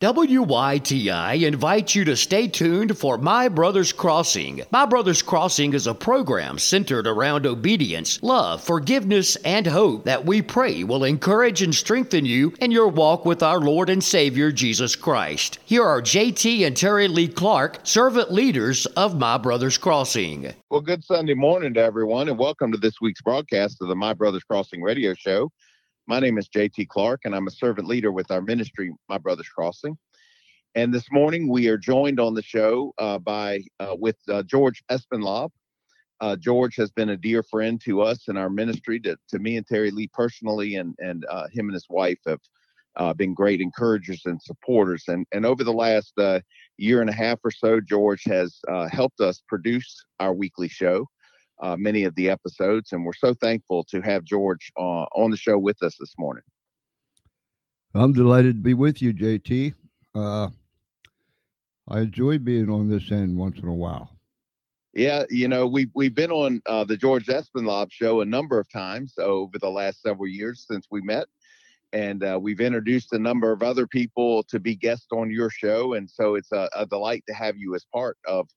WYTI 0.00 1.44
invites 1.44 1.96
you 1.96 2.04
to 2.04 2.14
stay 2.14 2.46
tuned 2.46 2.96
for 2.96 3.18
My 3.18 3.48
Brother's 3.48 3.92
Crossing. 3.92 4.62
My 4.70 4.86
Brother's 4.86 5.22
Crossing 5.22 5.74
is 5.74 5.88
a 5.88 5.94
program 5.94 6.60
centered 6.60 7.08
around 7.08 7.46
obedience, 7.46 8.22
love, 8.22 8.62
forgiveness, 8.62 9.34
and 9.44 9.66
hope 9.66 10.04
that 10.04 10.24
we 10.24 10.40
pray 10.40 10.84
will 10.84 11.02
encourage 11.02 11.62
and 11.62 11.74
strengthen 11.74 12.24
you 12.24 12.54
in 12.60 12.70
your 12.70 12.86
walk 12.86 13.24
with 13.24 13.42
our 13.42 13.58
Lord 13.58 13.90
and 13.90 14.04
Savior 14.04 14.52
Jesus 14.52 14.94
Christ. 14.94 15.58
Here 15.64 15.82
are 15.82 16.00
JT 16.00 16.64
and 16.64 16.76
Terri 16.76 17.12
Lee 17.12 17.26
Clark, 17.26 17.80
servant 17.82 18.30
leaders 18.30 18.86
of 18.86 19.18
My 19.18 19.36
Brother's 19.36 19.78
Crossing. 19.78 20.54
Well, 20.70 20.80
good 20.80 21.02
Sunday 21.02 21.34
morning 21.34 21.74
to 21.74 21.82
everyone, 21.82 22.28
and 22.28 22.38
welcome 22.38 22.70
to 22.70 22.78
this 22.78 23.00
week's 23.00 23.22
broadcast 23.22 23.82
of 23.82 23.88
the 23.88 23.96
My 23.96 24.14
Brother's 24.14 24.44
Crossing 24.44 24.80
radio 24.80 25.12
show. 25.14 25.50
My 26.08 26.20
name 26.20 26.38
is 26.38 26.48
JT 26.48 26.88
Clark, 26.88 27.26
and 27.26 27.34
I'm 27.34 27.48
a 27.48 27.50
servant 27.50 27.86
leader 27.86 28.10
with 28.10 28.30
our 28.30 28.40
ministry, 28.40 28.90
My 29.10 29.18
Brother's 29.18 29.50
Crossing. 29.50 29.98
And 30.74 30.92
this 30.92 31.12
morning 31.12 31.50
we 31.50 31.68
are 31.68 31.76
joined 31.76 32.18
on 32.18 32.32
the 32.32 32.40
show 32.40 32.94
uh, 32.96 33.18
by 33.18 33.60
uh, 33.78 33.94
with 33.94 34.16
uh, 34.26 34.42
George 34.44 34.82
Espenlaub. 34.90 35.50
Uh, 36.22 36.34
George 36.34 36.76
has 36.76 36.90
been 36.90 37.10
a 37.10 37.16
dear 37.18 37.42
friend 37.42 37.78
to 37.82 38.00
us 38.00 38.26
in 38.28 38.38
our 38.38 38.48
ministry, 38.48 38.98
to, 39.00 39.18
to 39.28 39.38
me 39.38 39.58
and 39.58 39.66
Terri 39.66 39.92
Lee 39.92 40.08
personally, 40.14 40.76
and 40.76 40.94
and 40.98 41.26
uh, 41.28 41.46
him 41.52 41.66
and 41.66 41.74
his 41.74 41.86
wife 41.90 42.20
have 42.26 42.40
uh, 42.96 43.12
been 43.12 43.34
great 43.34 43.60
encouragers 43.60 44.22
and 44.24 44.40
supporters. 44.40 45.04
And 45.08 45.26
and 45.32 45.44
over 45.44 45.62
the 45.62 45.74
last 45.74 46.14
year 46.78 47.02
and 47.02 47.10
a 47.10 47.14
half 47.14 47.38
or 47.44 47.50
so, 47.50 47.82
George 47.82 48.24
has 48.24 48.58
helped 48.90 49.20
us 49.20 49.42
produce 49.46 50.06
our 50.20 50.32
weekly 50.32 50.68
show 50.68 51.06
uh, 51.60 51.76
many 51.76 52.04
of 52.04 52.14
the 52.14 52.30
episodes, 52.30 52.92
and 52.92 53.04
we're 53.04 53.12
so 53.12 53.34
thankful 53.34 53.84
to 53.84 54.00
have 54.00 54.24
George 54.24 54.70
uh, 54.78 55.06
on 55.14 55.30
the 55.30 55.36
show 55.36 55.58
with 55.58 55.82
us 55.82 55.96
this 55.98 56.14
morning. 56.18 56.44
I'm 57.94 58.12
delighted 58.12 58.56
to 58.56 58.62
be 58.62 58.74
with 58.74 59.02
you, 59.02 59.12
JT. 59.12 59.74
Uh, 60.14 60.48
I 61.88 62.00
enjoy 62.00 62.38
being 62.38 62.70
on 62.70 62.88
this 62.88 63.10
end 63.10 63.36
once 63.36 63.58
in 63.58 63.68
a 63.68 63.74
while. 63.74 64.10
Yeah, 64.94 65.24
you 65.30 65.48
know, 65.48 65.66
we've 65.66 65.90
we've 65.94 66.14
been 66.14 66.30
on 66.30 66.60
uh, 66.66 66.84
the 66.84 66.96
George 66.96 67.26
Espenlaub 67.26 67.88
show 67.90 68.20
a 68.20 68.24
number 68.24 68.58
of 68.58 68.70
times 68.70 69.14
over 69.18 69.58
the 69.58 69.70
last 69.70 70.02
several 70.02 70.26
years 70.26 70.64
since 70.68 70.86
we 70.90 71.00
met, 71.02 71.26
and 71.92 72.24
uh, 72.24 72.38
we've 72.40 72.60
introduced 72.60 73.12
a 73.12 73.18
number 73.18 73.52
of 73.52 73.62
other 73.62 73.86
people 73.86 74.42
to 74.44 74.58
be 74.58 74.74
guests 74.74 75.08
on 75.12 75.30
your 75.30 75.50
show, 75.50 75.94
and 75.94 76.10
so 76.10 76.34
it's 76.34 76.52
a, 76.52 76.68
a 76.74 76.86
delight 76.86 77.22
to 77.28 77.34
have 77.34 77.56
you 77.56 77.74
as 77.74 77.84
part 77.92 78.16
of 78.26 78.48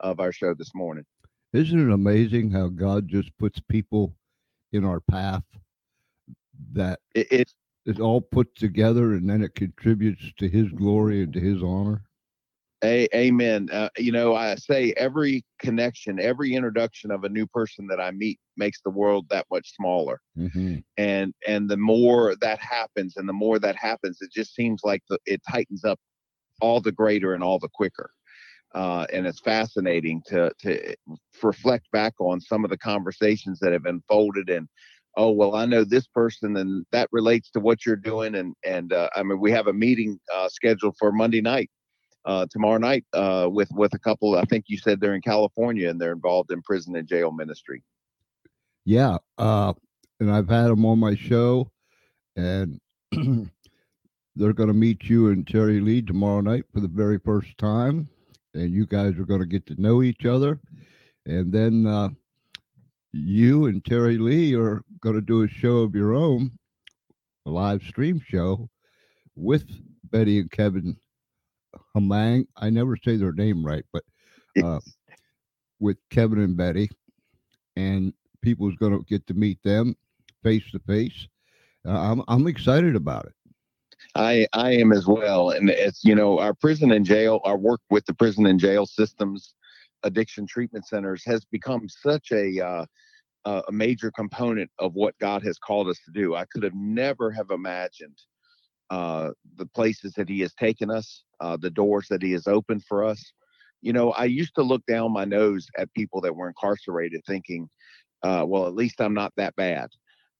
of 0.00 0.20
our 0.20 0.32
show 0.32 0.54
this 0.54 0.74
morning. 0.74 1.04
Isn't 1.52 1.90
it 1.90 1.92
amazing 1.92 2.50
how 2.50 2.68
God 2.68 3.08
just 3.08 3.36
puts 3.38 3.60
people 3.60 4.14
in 4.72 4.84
our 4.84 5.00
path 5.00 5.42
that 6.72 7.00
it, 7.14 7.26
it's 7.30 7.54
it's 7.86 7.98
all 7.98 8.20
put 8.20 8.54
together 8.54 9.14
and 9.14 9.28
then 9.28 9.42
it 9.42 9.54
contributes 9.54 10.32
to 10.38 10.48
his 10.48 10.68
glory 10.68 11.22
and 11.22 11.32
to 11.32 11.40
his 11.40 11.62
honor? 11.62 12.04
A, 12.82 13.08
amen. 13.14 13.68
Uh, 13.70 13.90
you 13.98 14.10
know, 14.12 14.34
I 14.34 14.54
say 14.54 14.94
every 14.96 15.44
connection, 15.58 16.18
every 16.18 16.54
introduction 16.54 17.10
of 17.10 17.24
a 17.24 17.28
new 17.28 17.46
person 17.46 17.86
that 17.88 18.00
I 18.00 18.10
meet 18.10 18.38
makes 18.56 18.80
the 18.80 18.90
world 18.90 19.26
that 19.28 19.46
much 19.50 19.74
smaller. 19.74 20.20
Mm-hmm. 20.38 20.76
And 20.96 21.34
and 21.46 21.68
the 21.68 21.76
more 21.76 22.36
that 22.40 22.58
happens, 22.58 23.16
and 23.16 23.28
the 23.28 23.34
more 23.34 23.58
that 23.58 23.76
happens, 23.76 24.18
it 24.22 24.32
just 24.32 24.54
seems 24.54 24.80
like 24.84 25.02
the, 25.10 25.18
it 25.26 25.42
tightens 25.50 25.84
up 25.84 25.98
all 26.60 26.80
the 26.80 26.92
greater 26.92 27.34
and 27.34 27.42
all 27.42 27.58
the 27.58 27.68
quicker 27.68 28.10
uh, 28.74 29.06
and 29.12 29.26
it's 29.26 29.40
fascinating 29.40 30.22
to 30.26 30.50
to 30.60 30.94
reflect 31.42 31.90
back 31.92 32.14
on 32.20 32.40
some 32.40 32.64
of 32.64 32.70
the 32.70 32.78
conversations 32.78 33.58
that 33.60 33.72
have 33.72 33.86
unfolded 33.86 34.48
and 34.50 34.68
oh 35.16 35.30
well 35.30 35.54
i 35.56 35.64
know 35.64 35.84
this 35.84 36.06
person 36.06 36.56
and 36.56 36.84
that 36.92 37.08
relates 37.12 37.50
to 37.50 37.60
what 37.60 37.84
you're 37.84 37.96
doing 37.96 38.36
and 38.36 38.54
and 38.64 38.92
uh, 38.92 39.08
i 39.16 39.22
mean 39.22 39.40
we 39.40 39.50
have 39.50 39.66
a 39.66 39.72
meeting 39.72 40.18
uh, 40.34 40.48
scheduled 40.48 40.94
for 40.98 41.10
monday 41.12 41.40
night 41.40 41.70
uh, 42.26 42.46
tomorrow 42.50 42.78
night 42.78 43.04
uh, 43.14 43.48
with 43.50 43.68
with 43.72 43.94
a 43.94 43.98
couple 43.98 44.36
i 44.36 44.44
think 44.44 44.64
you 44.68 44.78
said 44.78 45.00
they're 45.00 45.14
in 45.14 45.22
california 45.22 45.88
and 45.88 46.00
they're 46.00 46.12
involved 46.12 46.52
in 46.52 46.62
prison 46.62 46.96
and 46.96 47.08
jail 47.08 47.32
ministry. 47.32 47.82
Yeah 48.84 49.18
uh, 49.38 49.72
and 50.20 50.30
i've 50.30 50.48
had 50.48 50.68
them 50.68 50.84
on 50.84 50.98
my 50.98 51.14
show 51.14 51.70
and 52.36 52.78
they're 54.36 54.52
going 54.52 54.68
to 54.68 54.74
meet 54.74 55.04
you 55.04 55.28
and 55.28 55.44
terri 55.46 55.82
lee 55.82 56.02
tomorrow 56.02 56.40
night 56.40 56.64
for 56.72 56.80
the 56.80 56.88
very 56.88 57.18
first 57.18 57.56
time 57.58 58.08
and 58.54 58.70
you 58.70 58.86
guys 58.86 59.18
are 59.18 59.24
going 59.24 59.40
to 59.40 59.46
get 59.46 59.66
to 59.66 59.80
know 59.80 60.02
each 60.02 60.24
other. 60.26 60.58
And 61.26 61.52
then 61.52 61.86
uh, 61.86 62.10
you 63.12 63.66
and 63.66 63.82
Terri 63.82 64.18
Lee 64.18 64.54
are 64.54 64.82
going 65.00 65.14
to 65.14 65.20
do 65.20 65.42
a 65.42 65.48
show 65.48 65.78
of 65.78 65.94
your 65.94 66.14
own, 66.14 66.52
a 67.46 67.50
live 67.50 67.82
stream 67.82 68.20
show 68.26 68.68
with 69.36 69.64
Betty 70.10 70.40
and 70.40 70.50
Kevin 70.50 70.96
Hamang. 71.96 72.46
I 72.56 72.70
never 72.70 72.96
say 72.96 73.16
their 73.16 73.32
name 73.32 73.64
right, 73.64 73.84
but 73.92 74.04
uh, 74.62 74.80
with 75.78 75.98
Kevin 76.10 76.40
and 76.40 76.56
Betty, 76.56 76.90
and 77.76 78.12
people's 78.42 78.76
going 78.76 78.92
to 78.92 79.04
get 79.04 79.26
to 79.26 79.34
meet 79.34 79.62
them 79.62 79.96
face 80.42 80.70
to 80.72 80.78
face. 80.80 81.28
I'm 81.84 82.22
I'm 82.28 82.46
excited 82.46 82.94
about 82.94 83.26
it. 83.26 83.32
I 84.14 84.46
I 84.52 84.72
am 84.72 84.92
as 84.92 85.06
well, 85.06 85.50
and 85.50 85.70
it's 85.70 86.04
you 86.04 86.14
know 86.14 86.38
our 86.38 86.54
prison 86.54 86.90
and 86.92 87.04
jail, 87.04 87.40
our 87.44 87.56
work 87.56 87.80
with 87.90 88.04
the 88.06 88.14
prison 88.14 88.46
and 88.46 88.58
jail 88.58 88.86
systems, 88.86 89.54
addiction 90.02 90.46
treatment 90.46 90.86
centers 90.86 91.22
has 91.26 91.44
become 91.44 91.88
such 91.88 92.32
a 92.32 92.60
uh, 92.60 92.84
a 93.44 93.72
major 93.72 94.10
component 94.10 94.70
of 94.78 94.94
what 94.94 95.18
God 95.18 95.42
has 95.44 95.58
called 95.58 95.88
us 95.88 95.98
to 96.04 96.12
do. 96.12 96.34
I 96.34 96.44
could 96.52 96.62
have 96.62 96.74
never 96.74 97.30
have 97.30 97.50
imagined 97.50 98.18
uh, 98.90 99.30
the 99.56 99.66
places 99.66 100.12
that 100.14 100.28
He 100.28 100.40
has 100.40 100.54
taken 100.54 100.90
us, 100.90 101.22
uh, 101.40 101.56
the 101.56 101.70
doors 101.70 102.06
that 102.10 102.22
He 102.22 102.32
has 102.32 102.46
opened 102.46 102.84
for 102.84 103.04
us. 103.04 103.32
You 103.82 103.92
know, 103.92 104.10
I 104.12 104.24
used 104.24 104.54
to 104.56 104.62
look 104.62 104.84
down 104.86 105.12
my 105.12 105.24
nose 105.24 105.66
at 105.78 105.92
people 105.94 106.20
that 106.22 106.34
were 106.34 106.48
incarcerated, 106.48 107.22
thinking, 107.26 107.68
uh, 108.22 108.44
"Well, 108.46 108.66
at 108.66 108.74
least 108.74 109.00
I'm 109.00 109.14
not 109.14 109.32
that 109.36 109.56
bad." 109.56 109.88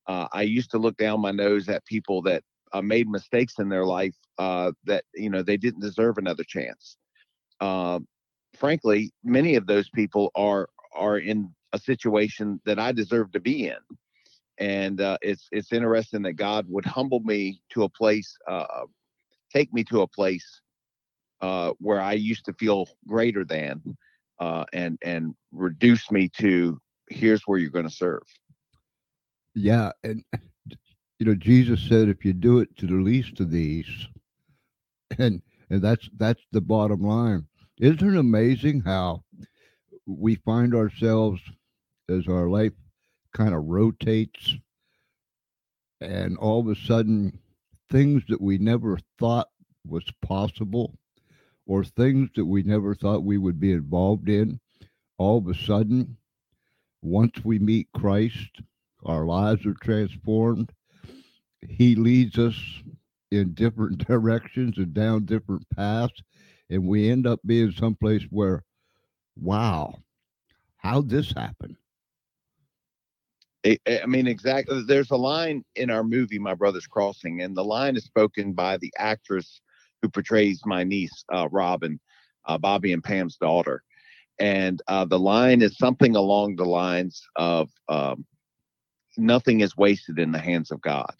Uh, 0.06 0.26
I 0.32 0.42
used 0.42 0.72
to 0.72 0.78
look 0.78 0.96
down 0.96 1.20
my 1.20 1.30
nose 1.30 1.68
at 1.68 1.84
people 1.86 2.20
that 2.22 2.42
uh, 2.72 2.82
made 2.82 3.08
mistakes 3.08 3.54
in 3.58 3.68
their 3.68 3.84
life 3.84 4.14
uh, 4.38 4.72
that 4.84 5.04
you 5.14 5.30
know 5.30 5.42
they 5.42 5.56
didn't 5.56 5.80
deserve 5.80 6.18
another 6.18 6.44
chance. 6.44 6.96
Uh, 7.60 8.00
frankly, 8.56 9.12
many 9.24 9.56
of 9.56 9.66
those 9.66 9.88
people 9.90 10.30
are 10.34 10.68
are 10.94 11.18
in 11.18 11.52
a 11.72 11.78
situation 11.78 12.60
that 12.64 12.78
I 12.78 12.92
deserve 12.92 13.32
to 13.32 13.40
be 13.40 13.68
in, 13.68 13.78
and 14.58 15.00
uh, 15.00 15.18
it's 15.22 15.48
it's 15.52 15.72
interesting 15.72 16.22
that 16.22 16.34
God 16.34 16.66
would 16.68 16.84
humble 16.84 17.20
me 17.20 17.62
to 17.70 17.84
a 17.84 17.88
place, 17.88 18.36
uh, 18.48 18.84
take 19.52 19.72
me 19.72 19.84
to 19.84 20.02
a 20.02 20.08
place 20.08 20.60
uh, 21.40 21.72
where 21.78 22.00
I 22.00 22.12
used 22.12 22.44
to 22.46 22.52
feel 22.54 22.88
greater 23.06 23.44
than, 23.44 23.82
and 24.72 24.98
and 25.02 25.34
reduce 25.52 26.10
me 26.10 26.28
to 26.38 26.80
here's 27.08 27.42
where 27.42 27.58
you're 27.58 27.70
going 27.70 27.88
to 27.88 27.94
serve. 27.94 28.22
Yeah, 29.54 29.92
and 30.04 30.24
you 31.20 31.26
know, 31.26 31.34
Jesus 31.34 31.86
said, 31.86 32.08
if 32.08 32.24
you 32.24 32.32
do 32.32 32.60
it 32.60 32.74
to 32.78 32.86
the 32.86 32.94
least 32.94 33.40
of 33.40 33.50
these, 33.50 34.08
and 35.18 35.42
and 35.68 35.82
that's 35.82 36.08
that's 36.16 36.42
the 36.50 36.62
bottom 36.62 37.02
line. 37.02 37.46
Isn't 37.78 38.14
it 38.14 38.18
amazing 38.18 38.80
how 38.80 39.22
we 40.06 40.36
find 40.36 40.74
ourselves 40.74 41.42
as 42.08 42.26
our 42.26 42.48
life 42.48 42.72
kind 43.34 43.54
of 43.54 43.66
rotates 43.66 44.56
and 46.00 46.38
all 46.38 46.60
of 46.60 46.68
a 46.68 46.74
sudden 46.74 47.38
things 47.90 48.22
that 48.28 48.40
we 48.40 48.56
never 48.56 48.98
thought 49.18 49.48
was 49.86 50.04
possible 50.22 50.98
or 51.66 51.84
things 51.84 52.30
that 52.34 52.46
we 52.46 52.62
never 52.62 52.94
thought 52.94 53.22
we 53.22 53.38
would 53.38 53.60
be 53.60 53.72
involved 53.72 54.28
in 54.28 54.58
all 55.18 55.38
of 55.38 55.46
a 55.48 55.54
sudden 55.54 56.16
once 57.02 57.44
we 57.44 57.58
meet 57.58 57.86
christ 57.94 58.60
our 59.04 59.24
lives 59.24 59.64
are 59.64 59.74
transformed 59.74 60.72
he 61.68 61.94
leads 61.94 62.38
us 62.38 62.54
in 63.30 63.54
different 63.54 63.98
directions 64.06 64.78
and 64.78 64.92
down 64.94 65.24
different 65.24 65.68
paths 65.70 66.22
and 66.68 66.86
we 66.86 67.10
end 67.10 67.26
up 67.26 67.40
being 67.44 67.72
someplace 67.72 68.22
where 68.30 68.64
wow 69.36 69.94
how'd 70.76 71.08
this 71.08 71.32
happen? 71.32 71.76
I, 73.66 73.78
mean 74.06 74.26
exactly 74.26 74.82
there's 74.86 75.10
a 75.10 75.16
line 75.16 75.64
in 75.76 75.90
our 75.90 76.02
movie 76.02 76.38
my 76.38 76.54
brother's 76.54 76.86
crossing 76.86 77.42
and 77.42 77.54
the 77.54 77.64
line 77.64 77.94
is 77.94 78.04
spoken 78.04 78.54
by 78.54 78.78
the 78.78 78.92
actress 78.96 79.60
who 80.00 80.08
portrays 80.08 80.62
my 80.64 80.82
niece 80.82 81.24
uh, 81.30 81.46
robin 81.50 82.00
uh, 82.46 82.58
bobby 82.58 82.92
and 82.92 83.04
pam's 83.04 83.36
daughter. 83.36 83.82
And 84.38 84.80
uh, 84.88 85.04
the 85.04 85.18
line 85.18 85.60
is 85.60 85.76
something 85.76 86.16
along 86.16 86.56
the 86.56 86.64
lines 86.64 87.22
of 87.36 87.68
um, 87.88 88.24
nothing 89.18 89.60
is 89.60 89.76
wasted 89.76 90.18
in 90.18 90.32
the 90.32 90.38
hands 90.38 90.70
of 90.70 90.80
god 90.80 91.14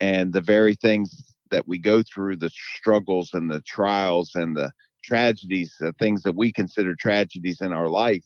and 0.00 0.32
the 0.32 0.40
very 0.40 0.74
things 0.74 1.34
that 1.50 1.66
we 1.68 1.78
go 1.78 2.02
through 2.02 2.36
the 2.36 2.50
struggles 2.50 3.30
and 3.32 3.50
the 3.50 3.60
trials 3.62 4.32
and 4.34 4.56
the 4.56 4.70
tragedies 5.02 5.74
the 5.80 5.92
things 5.94 6.22
that 6.22 6.34
we 6.34 6.52
consider 6.52 6.94
tragedies 6.94 7.60
in 7.60 7.72
our 7.72 7.88
life 7.88 8.24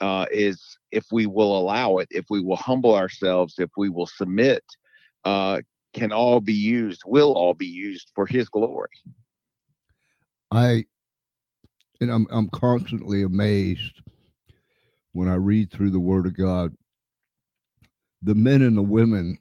uh, 0.00 0.26
is 0.32 0.78
if 0.90 1.04
we 1.12 1.26
will 1.26 1.56
allow 1.56 1.98
it 1.98 2.08
if 2.10 2.24
we 2.30 2.40
will 2.40 2.56
humble 2.56 2.94
ourselves 2.94 3.54
if 3.58 3.70
we 3.76 3.88
will 3.88 4.06
submit 4.06 4.64
uh, 5.24 5.60
can 5.92 6.12
all 6.12 6.40
be 6.40 6.54
used 6.54 7.02
will 7.06 7.32
all 7.32 7.54
be 7.54 7.66
used 7.66 8.10
for 8.14 8.26
his 8.26 8.48
glory. 8.48 8.90
I 10.50 10.84
and 12.00 12.10
I'm 12.10 12.26
I'm 12.30 12.48
constantly 12.48 13.22
amazed 13.22 14.00
when 15.12 15.28
I 15.28 15.34
read 15.34 15.70
through 15.70 15.90
the 15.90 16.00
Word 16.00 16.26
of 16.26 16.36
God, 16.36 16.74
the 18.22 18.34
men 18.34 18.62
and 18.62 18.76
the 18.76 18.82
women 18.82 19.38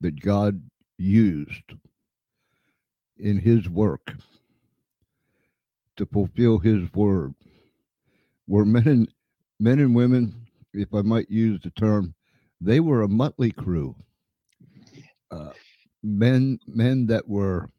that 0.00 0.20
God 0.20 0.62
used 1.00 1.74
in 3.18 3.38
His 3.38 3.68
work 3.68 4.12
to 5.96 6.06
fulfill 6.06 6.58
His 6.58 6.92
word 6.94 7.34
were 8.46 8.64
men 8.64 8.86
and 8.88 9.08
men 9.58 9.78
and 9.78 9.94
women, 9.94 10.46
if 10.72 10.92
I 10.94 11.02
might 11.02 11.30
use 11.30 11.60
the 11.62 11.70
term, 11.70 12.14
they 12.60 12.80
were 12.80 13.02
a 13.02 13.08
motley 13.08 13.52
crew. 13.52 13.94
Uh, 15.30 15.50
men 16.02 16.58
men 16.66 17.06
that 17.06 17.28
were 17.28 17.70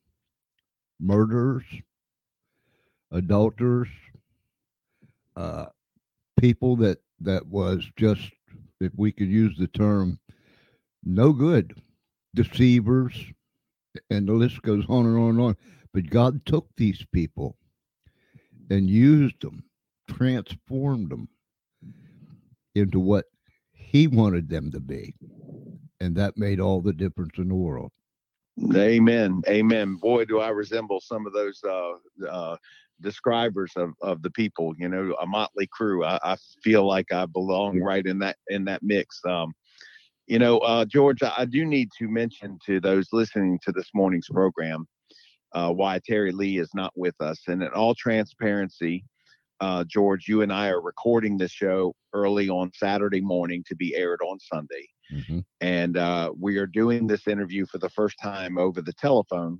murderers, 0.99 1.65
adulterers, 3.11 3.89
uh, 5.35 5.65
people 6.39 6.75
that 6.77 6.99
that 7.19 7.45
was 7.45 7.87
just, 7.97 8.31
if 8.79 8.91
we 8.95 9.11
could 9.11 9.27
use 9.29 9.55
the 9.57 9.67
term, 9.67 10.19
no 11.03 11.33
good, 11.33 11.75
deceivers, 12.33 13.13
and 14.09 14.27
the 14.27 14.33
list 14.33 14.61
goes 14.61 14.85
on 14.87 15.05
and 15.05 15.17
on 15.17 15.29
and 15.31 15.41
on. 15.41 15.57
But 15.93 16.09
God 16.09 16.45
took 16.45 16.67
these 16.77 17.05
people 17.11 17.57
and 18.69 18.89
used 18.89 19.41
them, 19.41 19.63
transformed 20.07 21.09
them 21.09 21.27
into 22.75 22.99
what 22.99 23.25
He 23.73 24.07
wanted 24.07 24.49
them 24.49 24.71
to 24.71 24.79
be. 24.79 25.13
And 25.99 26.15
that 26.15 26.37
made 26.37 26.59
all 26.59 26.81
the 26.81 26.93
difference 26.93 27.37
in 27.37 27.49
the 27.49 27.55
world. 27.55 27.91
Amen. 28.75 29.41
Amen. 29.47 29.95
Boy, 29.95 30.25
do 30.25 30.39
I 30.39 30.49
resemble 30.49 30.99
some 30.99 31.25
of 31.25 31.33
those 31.33 31.61
uh, 31.63 31.93
uh, 32.29 32.57
describers 33.01 33.71
of, 33.75 33.93
of 34.01 34.21
the 34.21 34.29
people, 34.29 34.73
you 34.77 34.87
know, 34.87 35.15
a 35.21 35.25
motley 35.25 35.67
crew. 35.67 36.03
I, 36.03 36.19
I 36.23 36.37
feel 36.63 36.85
like 36.87 37.11
I 37.11 37.25
belong 37.25 37.79
right 37.79 38.05
in 38.05 38.19
that 38.19 38.37
in 38.47 38.65
that 38.65 38.83
mix. 38.83 39.19
Um, 39.25 39.53
you 40.27 40.39
know, 40.39 40.59
uh, 40.59 40.85
George, 40.85 41.21
I, 41.23 41.45
do 41.45 41.65
need 41.65 41.89
to 41.99 42.07
mention 42.07 42.57
to 42.65 42.79
those 42.79 43.07
listening 43.11 43.59
to 43.63 43.71
this 43.71 43.89
morning's 43.93 44.27
program 44.29 44.85
uh, 45.53 45.71
why 45.71 45.99
Terri 45.99 46.33
Lee 46.33 46.59
is 46.59 46.69
not 46.73 46.91
with 46.95 47.15
us. 47.19 47.41
And 47.47 47.61
in 47.61 47.69
all 47.69 47.95
transparency, 47.95 49.03
uh, 49.59 49.83
George, 49.83 50.27
you 50.27 50.41
and 50.41 50.51
I 50.51 50.69
are 50.69 50.81
recording 50.81 51.37
this 51.37 51.51
show 51.51 51.93
early 52.13 52.49
on 52.49 52.71
Saturday 52.73 53.21
morning 53.21 53.63
to 53.67 53.75
be 53.75 53.95
aired 53.95 54.19
on 54.21 54.39
Sunday. 54.39 54.87
Mm-hmm. 55.13 55.39
And 55.59 55.97
uh, 55.97 56.31
we 56.39 56.57
are 56.57 56.67
doing 56.67 57.07
this 57.07 57.27
interview 57.27 57.65
for 57.65 57.77
the 57.77 57.89
first 57.89 58.15
time 58.21 58.57
over 58.57 58.81
the 58.81 58.93
telephone 58.93 59.59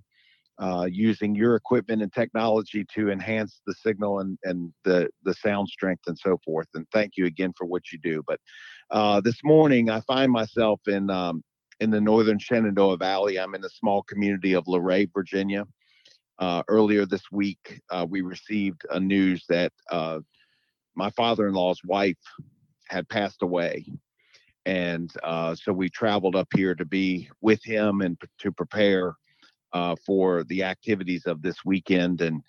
uh, 0.61 0.85
using 0.85 1.33
your 1.33 1.55
equipment 1.55 2.03
and 2.03 2.13
technology 2.13 2.85
to 2.93 3.09
enhance 3.09 3.61
the 3.65 3.73
signal 3.73 4.19
and, 4.19 4.37
and 4.43 4.71
the, 4.83 5.09
the 5.23 5.33
sound 5.33 5.67
strength 5.67 6.03
and 6.05 6.17
so 6.17 6.39
forth. 6.45 6.67
And 6.75 6.85
thank 6.93 7.17
you 7.17 7.25
again 7.25 7.51
for 7.57 7.65
what 7.65 7.91
you 7.91 7.97
do. 7.97 8.23
But 8.27 8.39
uh, 8.91 9.21
this 9.21 9.39
morning, 9.43 9.89
I 9.89 10.01
find 10.01 10.31
myself 10.31 10.79
in 10.87 11.09
um, 11.09 11.43
in 11.79 11.89
the 11.89 11.99
northern 11.99 12.37
Shenandoah 12.37 12.97
Valley. 12.97 13.39
I'm 13.39 13.55
in 13.55 13.61
the 13.61 13.69
small 13.69 14.03
community 14.03 14.53
of 14.53 14.67
Luray, 14.67 15.07
Virginia. 15.11 15.65
Uh, 16.37 16.61
earlier 16.67 17.07
this 17.07 17.23
week, 17.31 17.81
uh, 17.89 18.05
we 18.07 18.21
received 18.21 18.85
a 18.91 18.99
news 18.99 19.43
that 19.49 19.71
uh, 19.89 20.19
my 20.95 21.09
father-in-law's 21.11 21.81
wife 21.83 22.17
had 22.87 23.09
passed 23.09 23.41
away, 23.41 23.85
and 24.67 25.11
so 25.55 25.73
we 25.73 25.89
traveled 25.89 26.35
up 26.35 26.49
here 26.55 26.75
to 26.75 26.85
be 26.85 27.27
with 27.41 27.63
him 27.63 28.01
and 28.01 28.19
p- 28.19 28.27
to 28.37 28.51
prepare 28.51 29.15
uh, 29.73 29.95
for 30.06 30.44
the 30.45 30.63
activities 30.63 31.25
of 31.25 31.41
this 31.41 31.57
weekend. 31.65 32.21
And 32.21 32.41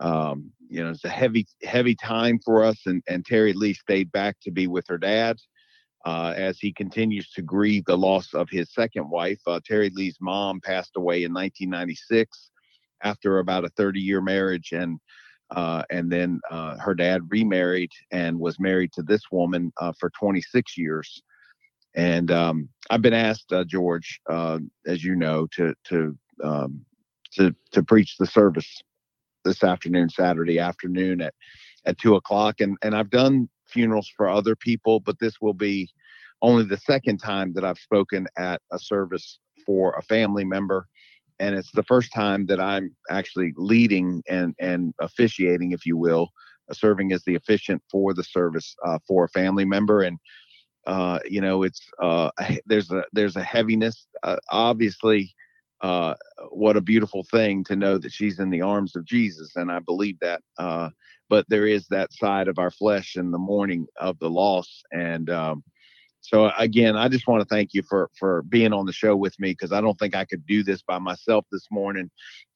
um, 0.00 0.50
you 0.68 0.82
know, 0.82 0.90
it's 0.90 1.04
a 1.04 1.08
heavy, 1.08 1.46
heavy 1.62 1.94
time 1.94 2.40
for 2.44 2.64
us. 2.64 2.80
And, 2.86 3.02
and 3.08 3.24
Terri 3.24 3.54
Lee 3.54 3.74
stayed 3.74 4.10
back 4.10 4.36
to 4.42 4.50
be 4.50 4.66
with 4.66 4.86
her 4.88 4.98
dad 4.98 5.38
uh, 6.04 6.34
as 6.36 6.58
he 6.58 6.72
continues 6.72 7.30
to 7.32 7.42
grieve 7.42 7.84
the 7.84 7.96
loss 7.96 8.34
of 8.34 8.48
his 8.50 8.72
second 8.72 9.08
wife. 9.08 9.38
Uh, 9.46 9.60
Terri 9.68 9.92
Lee's 9.92 10.16
mom 10.20 10.60
passed 10.60 10.92
away 10.96 11.24
in 11.24 11.32
1996 11.32 12.50
after 13.04 13.38
about 13.38 13.64
a 13.64 13.70
30 13.70 14.00
year 14.00 14.20
marriage. 14.20 14.72
And 14.72 14.98
uh, 15.54 15.82
and 15.90 16.10
then 16.10 16.40
uh, 16.50 16.78
her 16.78 16.94
dad 16.94 17.20
remarried 17.28 17.90
and 18.10 18.38
was 18.38 18.58
married 18.58 18.90
to 18.94 19.02
this 19.02 19.20
woman 19.30 19.70
uh, 19.80 19.92
for 20.00 20.10
26 20.18 20.78
years. 20.78 21.22
And 21.94 22.30
um, 22.30 22.70
I've 22.88 23.02
been 23.02 23.12
asked, 23.12 23.52
uh, 23.52 23.64
George, 23.64 24.18
uh, 24.30 24.60
as 24.86 25.04
you 25.04 25.14
know, 25.14 25.46
to 25.52 25.74
to 25.88 26.16
um, 26.42 26.84
to 27.34 27.54
to 27.72 27.82
preach 27.82 28.16
the 28.18 28.26
service 28.26 28.82
this 29.44 29.64
afternoon, 29.64 30.08
Saturday 30.08 30.58
afternoon 30.58 31.20
at 31.20 31.34
at 31.86 31.98
two 31.98 32.14
o'clock. 32.14 32.60
And 32.60 32.76
and 32.82 32.94
I've 32.94 33.10
done 33.10 33.48
funerals 33.66 34.10
for 34.16 34.28
other 34.28 34.54
people, 34.54 35.00
but 35.00 35.18
this 35.18 35.40
will 35.40 35.54
be 35.54 35.90
only 36.42 36.64
the 36.64 36.76
second 36.76 37.18
time 37.18 37.52
that 37.54 37.64
I've 37.64 37.78
spoken 37.78 38.26
at 38.36 38.60
a 38.72 38.78
service 38.78 39.38
for 39.64 39.92
a 39.92 40.02
family 40.02 40.44
member. 40.44 40.86
And 41.38 41.54
it's 41.54 41.70
the 41.72 41.84
first 41.84 42.12
time 42.12 42.46
that 42.46 42.60
I'm 42.60 42.94
actually 43.10 43.52
leading 43.56 44.22
and 44.28 44.54
and 44.60 44.94
officiating, 45.00 45.72
if 45.72 45.86
you 45.86 45.96
will, 45.96 46.28
uh, 46.70 46.74
serving 46.74 47.12
as 47.12 47.24
the 47.24 47.34
officiant 47.34 47.82
for 47.90 48.14
the 48.14 48.24
service 48.24 48.76
uh, 48.84 48.98
for 49.06 49.24
a 49.24 49.28
family 49.28 49.64
member. 49.64 50.02
And 50.02 50.18
uh, 50.86 51.20
you 51.28 51.40
know, 51.40 51.62
it's 51.62 51.80
uh, 52.00 52.30
there's 52.66 52.90
a 52.90 53.04
there's 53.12 53.36
a 53.36 53.42
heaviness. 53.42 54.06
Uh, 54.22 54.36
obviously, 54.50 55.34
uh, 55.82 56.14
what 56.50 56.76
a 56.76 56.80
beautiful 56.80 57.24
thing 57.24 57.64
to 57.64 57.76
know 57.76 57.98
that 57.98 58.12
she's 58.12 58.38
in 58.38 58.50
the 58.50 58.62
arms 58.62 58.94
of 58.96 59.04
Jesus, 59.04 59.56
and 59.56 59.70
I 59.70 59.80
believe 59.80 60.18
that. 60.20 60.40
Uh, 60.58 60.90
but 61.28 61.44
there 61.48 61.66
is 61.66 61.86
that 61.88 62.12
side 62.12 62.46
of 62.46 62.58
our 62.58 62.70
flesh 62.70 63.16
in 63.16 63.30
the 63.30 63.38
mourning 63.38 63.86
of 63.96 64.18
the 64.18 64.30
loss, 64.30 64.82
and 64.92 65.28
um, 65.28 65.64
so 66.20 66.52
again, 66.56 66.96
I 66.96 67.08
just 67.08 67.26
want 67.26 67.42
to 67.42 67.54
thank 67.54 67.74
you 67.74 67.82
for 67.82 68.10
for 68.16 68.42
being 68.42 68.72
on 68.72 68.86
the 68.86 68.92
show 68.92 69.16
with 69.16 69.38
me 69.40 69.50
because 69.50 69.72
I 69.72 69.80
don't 69.80 69.98
think 69.98 70.14
I 70.14 70.24
could 70.24 70.46
do 70.46 70.62
this 70.62 70.82
by 70.82 70.98
myself 70.98 71.44
this 71.50 71.66
morning, 71.70 72.10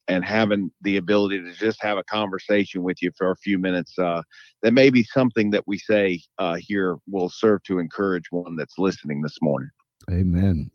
and 0.07 0.25
having 0.25 0.71
the 0.83 0.97
ability 0.97 1.43
to 1.43 1.53
just 1.53 1.83
have 1.83 1.99
a 1.99 2.05
conversation 2.05 2.85
with 2.85 3.03
you 3.03 3.11
for 3.19 3.33
a 3.33 3.37
few 3.37 3.59
minutes. 3.59 3.99
Uh, 3.99 4.23
that 4.63 4.73
may 4.73 4.89
be 4.89 5.03
something 5.03 5.51
that 5.51 5.67
we 5.67 5.79
say 5.79 6.21
uh, 6.39 6.57
here 6.61 6.97
will 7.11 7.29
serve 7.29 7.63
to 7.65 7.81
encourage 7.81 8.31
one 8.31 8.55
that's 8.55 8.79
listening 8.79 9.21
this 9.21 9.39
morning. 9.43 9.71
Amen. 10.11 10.71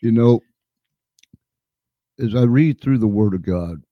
You 0.00 0.12
know, 0.12 0.40
as 2.18 2.34
I 2.34 2.42
read 2.42 2.80
through 2.80 2.98
the 2.98 3.06
Word 3.06 3.34
of 3.34 3.42
God, 3.42 3.82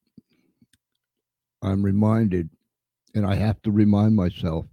I'm 1.62 1.82
reminded, 1.82 2.50
and 3.14 3.24
I 3.24 3.36
have 3.36 3.62
to 3.62 3.70
remind 3.70 4.16
myself 4.16 4.66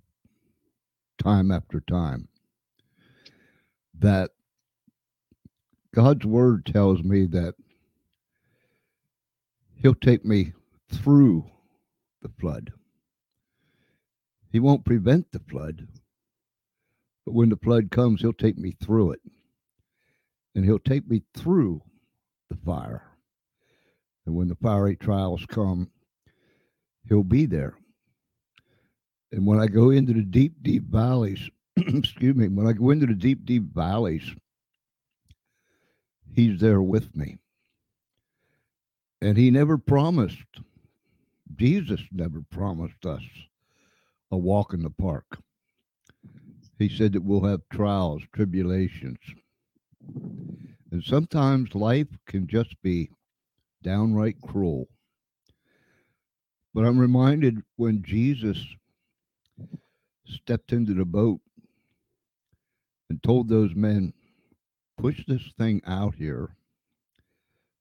time 1.22 1.51
after 1.51 1.80
time, 1.80 2.28
that 4.00 4.32
God's 5.94 6.25
Word 6.25 6.66
tells 6.66 7.04
me 7.04 7.25
that 7.28 7.54
He'll 9.75 9.94
take 9.94 10.25
me 10.25 10.54
through 10.92 11.46
the 12.22 12.30
flood. 12.39 12.72
He 14.51 14.60
won't 14.60 14.86
prevent 14.86 15.32
the 15.32 15.39
flood, 15.39 15.88
but 17.25 17.34
when 17.34 17.50
the 17.50 17.58
flood 17.58 17.92
comes, 17.92 18.22
He'll 18.22 18.34
take 18.34 18.58
me 18.58 18.75
through 18.84 19.12
it. 19.12 19.22
And 20.56 20.66
He'll 20.66 20.80
take 20.80 21.08
me 21.08 21.24
through 21.36 21.82
the 22.50 22.58
fire. 22.58 23.12
And 24.25 24.36
when 24.36 24.48
the 24.48 24.56
fiery 24.56 24.96
trials 24.96 25.46
come, 25.48 25.89
He'll 27.08 27.24
be 27.24 27.46
there. 27.46 27.75
And 29.32 29.46
when 29.46 29.60
I 29.60 29.68
go 29.68 29.89
into 29.89 30.13
the 30.13 30.22
deep, 30.22 30.62
deep 30.62 30.84
valleys, 30.84 31.50
excuse 31.77 32.36
me, 32.36 32.48
when 32.48 32.68
I 32.68 32.74
go 32.74 32.92
into 32.92 33.08
the 33.08 33.15
deep, 33.15 33.46
deep 33.46 33.63
valleys, 33.74 34.24
He's 36.34 36.60
there 36.60 36.82
with 36.82 37.15
me. 37.15 37.38
And 39.22 39.38
He 39.38 39.51
never 39.51 39.77
promised, 39.77 40.38
Jesus 41.56 42.01
never 42.12 42.42
promised 42.50 43.06
us 43.06 43.24
a 44.32 44.38
walk 44.38 44.74
in 44.74 44.82
the 44.82 44.89
park. 44.89 45.25
He 46.80 46.89
said 46.89 47.13
that 47.13 47.24
we'll 47.24 47.44
have 47.46 47.62
trials, 47.72 48.24
tribulations. 48.34 49.20
And 50.92 51.03
sometimes 51.03 51.75
life 51.75 52.08
can 52.27 52.48
just 52.48 52.75
be 52.82 53.10
downright 53.84 54.42
cruel. 54.42 54.88
But 56.74 56.86
I'm 56.86 56.98
reminded 56.98 57.62
when 57.75 58.04
Jesus 58.04 58.58
stepped 60.25 60.74
into 60.74 60.96
the 60.96 61.06
boat 61.06 61.40
and 63.10 63.22
told 63.22 63.48
those 63.48 63.75
men, 63.75 64.13
push 64.98 65.24
this 65.28 65.44
thing 65.58 65.82
out 65.86 66.16
here 66.16 66.56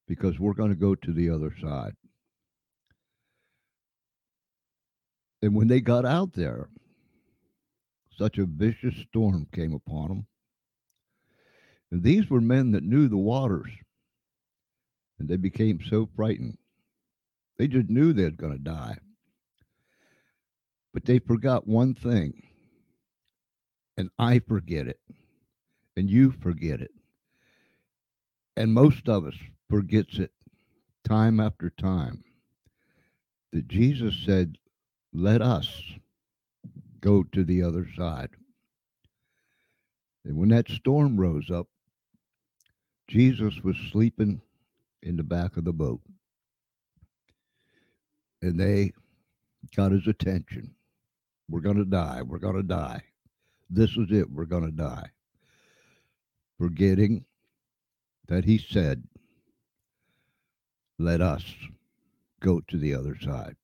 because 0.06 0.38
we're 0.38 0.52
going 0.52 0.71
to 0.71 0.76
go 0.76 0.94
to 0.94 1.12
the 1.12 1.30
other 1.30 1.54
side. 1.62 1.94
And 5.40 5.54
when 5.54 5.68
they 5.68 5.80
got 5.80 6.04
out 6.04 6.35
there, 6.35 6.68
such 8.18 8.38
a 8.38 8.44
vicious 8.44 8.94
storm 9.09 9.47
came 9.52 9.73
upon 9.73 10.09
them. 10.09 10.26
And 11.90 12.02
these 12.02 12.28
were 12.28 12.40
men 12.40 12.73
that 12.73 12.85
knew 12.85 13.09
the 13.09 13.16
waters 13.16 13.71
and 15.23 15.31
they 15.31 15.37
became 15.37 15.79
so 15.88 16.09
frightened. 16.17 16.59
They 17.57 17.69
just 17.69 17.88
knew 17.88 18.12
they 18.12 18.25
were 18.25 18.31
going 18.31 18.55
to 18.55 18.59
die. 18.59 18.97
But 20.93 21.05
they 21.05 21.21
forgot 21.21 21.64
one 21.64 21.95
thing, 21.95 22.43
and 23.97 24.11
I 24.19 24.41
forget 24.41 24.88
it, 24.88 24.99
and 25.97 26.11
you 26.11 26.33
forget 26.33 26.81
it. 26.81 26.91
And 28.57 28.75
most 28.75 29.09
of 29.09 29.25
us 29.25 29.37
forgets 29.71 30.19
it 30.19 30.33
time 31.05 31.38
after 31.38 31.71
time. 31.71 32.25
That 33.52 33.69
Jesus 33.69 34.17
said, 34.26 34.59
let 35.12 35.41
us 35.41 35.83
go 37.00 37.23
to 37.23 37.45
the 37.45 37.62
other 37.62 37.87
side. 37.97 38.31
And 40.25 40.37
when 40.37 40.49
that 40.49 40.69
storm 40.69 41.17
rose 41.17 41.49
up, 41.49 41.69
Jesus 43.07 43.61
was 43.62 43.76
sleeping 43.93 44.41
in 45.02 45.16
the 45.16 45.23
back 45.23 45.56
of 45.56 45.64
the 45.64 45.73
boat. 45.73 46.00
And 48.40 48.59
they 48.59 48.92
got 49.76 49.92
his 49.92 50.06
attention. 50.06 50.75
We're 51.49 51.61
going 51.61 51.76
to 51.76 51.85
die. 51.85 52.23
We're 52.23 52.38
going 52.38 52.56
to 52.56 52.62
die. 52.62 53.02
This 53.71 53.90
is 53.90 54.11
it. 54.11 54.30
We're 54.30 54.44
going 54.44 54.64
to 54.64 54.71
die. 54.71 55.09
Forgetting 56.59 57.25
that 58.28 58.44
he 58.44 58.59
said, 58.59 59.02
let 60.99 61.21
us 61.21 61.44
go 62.40 62.61
to 62.68 62.78
the 62.78 62.94
other 62.94 63.16
side. 63.21 63.56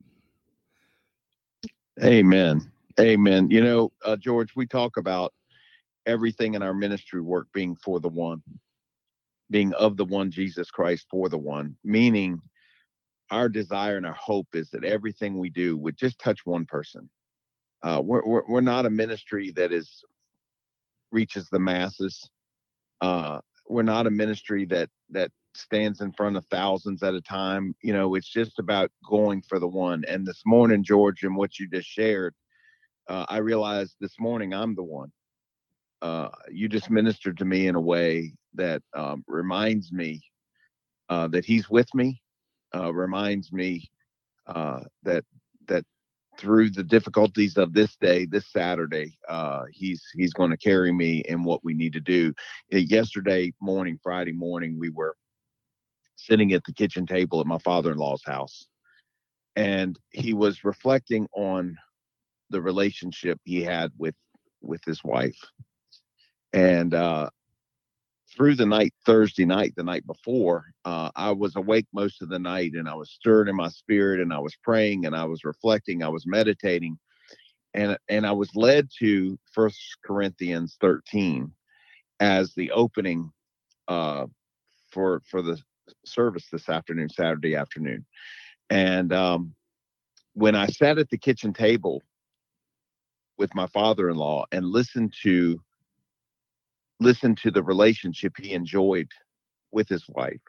Amen. 2.03 2.71
Amen. 3.01 3.51
You 3.51 3.63
know, 3.63 3.93
uh, 4.05 4.17
George, 4.17 4.55
we 4.57 4.67
talk 4.67 4.97
about 4.97 5.33
everything 6.07 6.55
in 6.55 6.63
our 6.63 6.75
ministry 6.75 7.21
work 7.21 7.47
being 7.53 7.77
for 7.77 8.01
the 8.01 8.09
one, 8.09 8.43
being 9.51 9.73
of 9.75 9.97
the 9.97 10.05
one 10.05 10.31
Jesus 10.31 10.71
Christ 10.71 11.07
for 11.11 11.29
the 11.29 11.39
one, 11.39 11.77
meaning 11.85 12.41
our 13.31 13.49
desire 13.49 13.97
and 13.97 14.07
our 14.07 14.15
hope 14.15 14.49
is 14.55 14.71
that 14.71 14.85
everything 14.85 15.39
we 15.39 15.51
do 15.51 15.77
would 15.77 15.97
just 15.97 16.19
touch 16.19 16.41
one 16.45 16.65
person. 16.67 17.09
Uh, 17.83 18.01
we're, 18.03 18.25
we're, 18.25 18.43
we're 18.49 18.61
not 18.61 18.87
a 18.87 18.91
ministry 18.91 19.53
that 19.53 19.73
is 19.73 20.03
reaches 21.11 21.49
the 21.51 21.59
masses. 21.59 22.29
Uh, 23.01 23.41
we're 23.69 23.83
not 23.83 24.07
a 24.07 24.11
ministry 24.11 24.65
that 24.67 24.89
that 25.11 25.31
stands 25.55 26.01
in 26.01 26.13
front 26.13 26.37
of 26.37 26.45
thousands 26.51 27.03
at 27.03 27.15
a 27.15 27.21
time. 27.21 27.75
You 27.83 27.93
know, 27.93 28.15
it's 28.15 28.29
just 28.29 28.59
about 28.59 28.91
going 29.09 29.43
for 29.43 29.59
the 29.59 29.69
one. 29.69 30.05
And 30.07 30.27
this 30.27 30.43
morning, 30.47 30.83
George, 30.83 31.23
and 31.23 31.37
what 31.37 31.59
you 31.59 31.69
just 31.69 31.89
shared, 31.89 32.35
uh, 33.09 33.27
I 33.29 33.39
realized 33.39 33.97
this 34.01 34.19
morning 34.19 34.53
I'm 34.53 34.75
the 34.75 34.83
one. 34.83 35.13
Uh, 36.01 36.29
you 36.51 36.69
just 36.69 36.91
ministered 36.91 37.39
to 37.39 37.45
me 37.45 37.67
in 37.67 37.75
a 37.75 37.81
way 37.81 38.33
that 38.55 38.83
um, 38.95 39.25
reminds 39.27 39.93
me 39.93 40.23
uh, 41.09 41.29
that 41.29 41.45
He's 41.45 41.69
with 41.69 41.93
me. 41.95 42.21
Uh, 42.75 42.93
reminds 42.93 43.53
me 43.53 43.89
uh, 44.47 44.81
that 45.03 45.25
that 45.69 45.85
through 46.39 46.71
the 46.71 46.83
difficulties 46.83 47.57
of 47.57 47.73
this 47.73 47.97
day, 47.97 48.27
this 48.27 48.47
Saturday, 48.53 49.19
uh, 49.29 49.63
he's 49.73 50.03
he's 50.15 50.33
going 50.33 50.51
to 50.51 50.57
carry 50.57 50.93
me 50.93 51.21
in 51.29 51.45
what 51.45 51.65
we 51.65 51.75
need 51.75 51.95
to 51.95 52.01
do. 52.01 52.33
Yesterday 52.71 53.53
morning, 53.61 53.99
Friday 54.03 54.33
morning, 54.33 54.79
we 54.79 54.91
were 54.91 55.17
sitting 56.17 56.53
at 56.53 56.63
the 56.65 56.75
kitchen 56.75 57.07
table 57.07 57.41
at 57.41 57.47
my 57.47 57.59
father-in-law's 57.59 58.25
house 58.25 58.67
and 59.59 59.99
he 60.11 60.35
was 60.35 60.63
reflecting 60.63 61.27
on 61.33 61.77
the 62.51 62.63
relationship 62.63 63.41
he 63.45 63.63
had 63.63 63.91
with 63.99 64.15
with 64.61 64.81
his 64.85 65.03
wife 65.03 65.39
and 66.53 66.95
uh 66.95 67.29
through 68.39 68.55
the 68.55 68.65
night 68.65 68.95
thursday 69.05 69.45
night 69.45 69.75
the 69.77 69.83
night 69.83 70.07
before 70.07 70.65
uh 70.87 71.11
i 71.17 71.31
was 71.31 71.57
awake 71.57 71.87
most 71.93 72.23
of 72.23 72.31
the 72.31 72.39
night 72.39 72.73
and 72.73 72.89
i 72.89 72.95
was 72.95 73.11
stirred 73.11 73.49
in 73.49 73.57
my 73.57 73.69
spirit 73.69 74.21
and 74.21 74.33
i 74.33 74.39
was 74.39 74.57
praying 74.63 75.05
and 75.05 75.15
i 75.15 75.25
was 75.25 75.45
reflecting 75.45 76.03
i 76.03 76.09
was 76.09 76.25
meditating 76.27 76.97
and 77.75 77.99
and 78.09 78.27
i 78.27 78.33
was 78.33 78.55
led 78.57 78.89
to 78.97 79.39
first 79.53 79.99
corinthians 80.05 80.77
13 80.81 81.53
as 82.21 82.55
the 82.55 82.71
opening 82.71 83.31
uh 83.89 84.25
for 84.91 85.21
for 85.29 85.43
the 85.43 85.61
service 86.05 86.47
this 86.51 86.69
afternoon, 86.69 87.09
Saturday 87.09 87.55
afternoon. 87.55 88.05
And 88.71 89.13
um, 89.13 89.55
when 90.35 90.55
I 90.55 90.67
sat 90.67 90.99
at 90.99 91.11
the 91.11 91.19
kitchen 91.19 91.53
table 91.53 92.03
with 93.37 93.55
my 93.55 93.67
father-in-law 93.69 94.47
and 94.53 94.67
listened 94.67 95.15
to 95.23 95.61
listened 97.01 97.39
to 97.39 97.51
the 97.51 97.63
relationship 97.63 98.35
he 98.37 98.53
enjoyed 98.53 99.09
with 99.73 99.89
his 99.89 100.05
wife, 100.09 100.41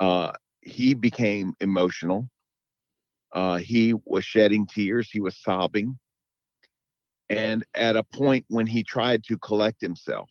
uh, 0.00 0.32
he 0.60 0.94
became 0.94 1.54
emotional. 1.60 2.28
Uh, 3.32 3.56
he 3.56 3.94
was 4.04 4.24
shedding 4.24 4.66
tears. 4.66 5.10
He 5.10 5.20
was 5.20 5.36
sobbing. 5.36 5.98
And 7.30 7.64
at 7.74 7.96
a 7.96 8.02
point 8.02 8.46
when 8.48 8.66
he 8.66 8.82
tried 8.82 9.22
to 9.24 9.36
collect 9.38 9.80
himself, 9.80 10.30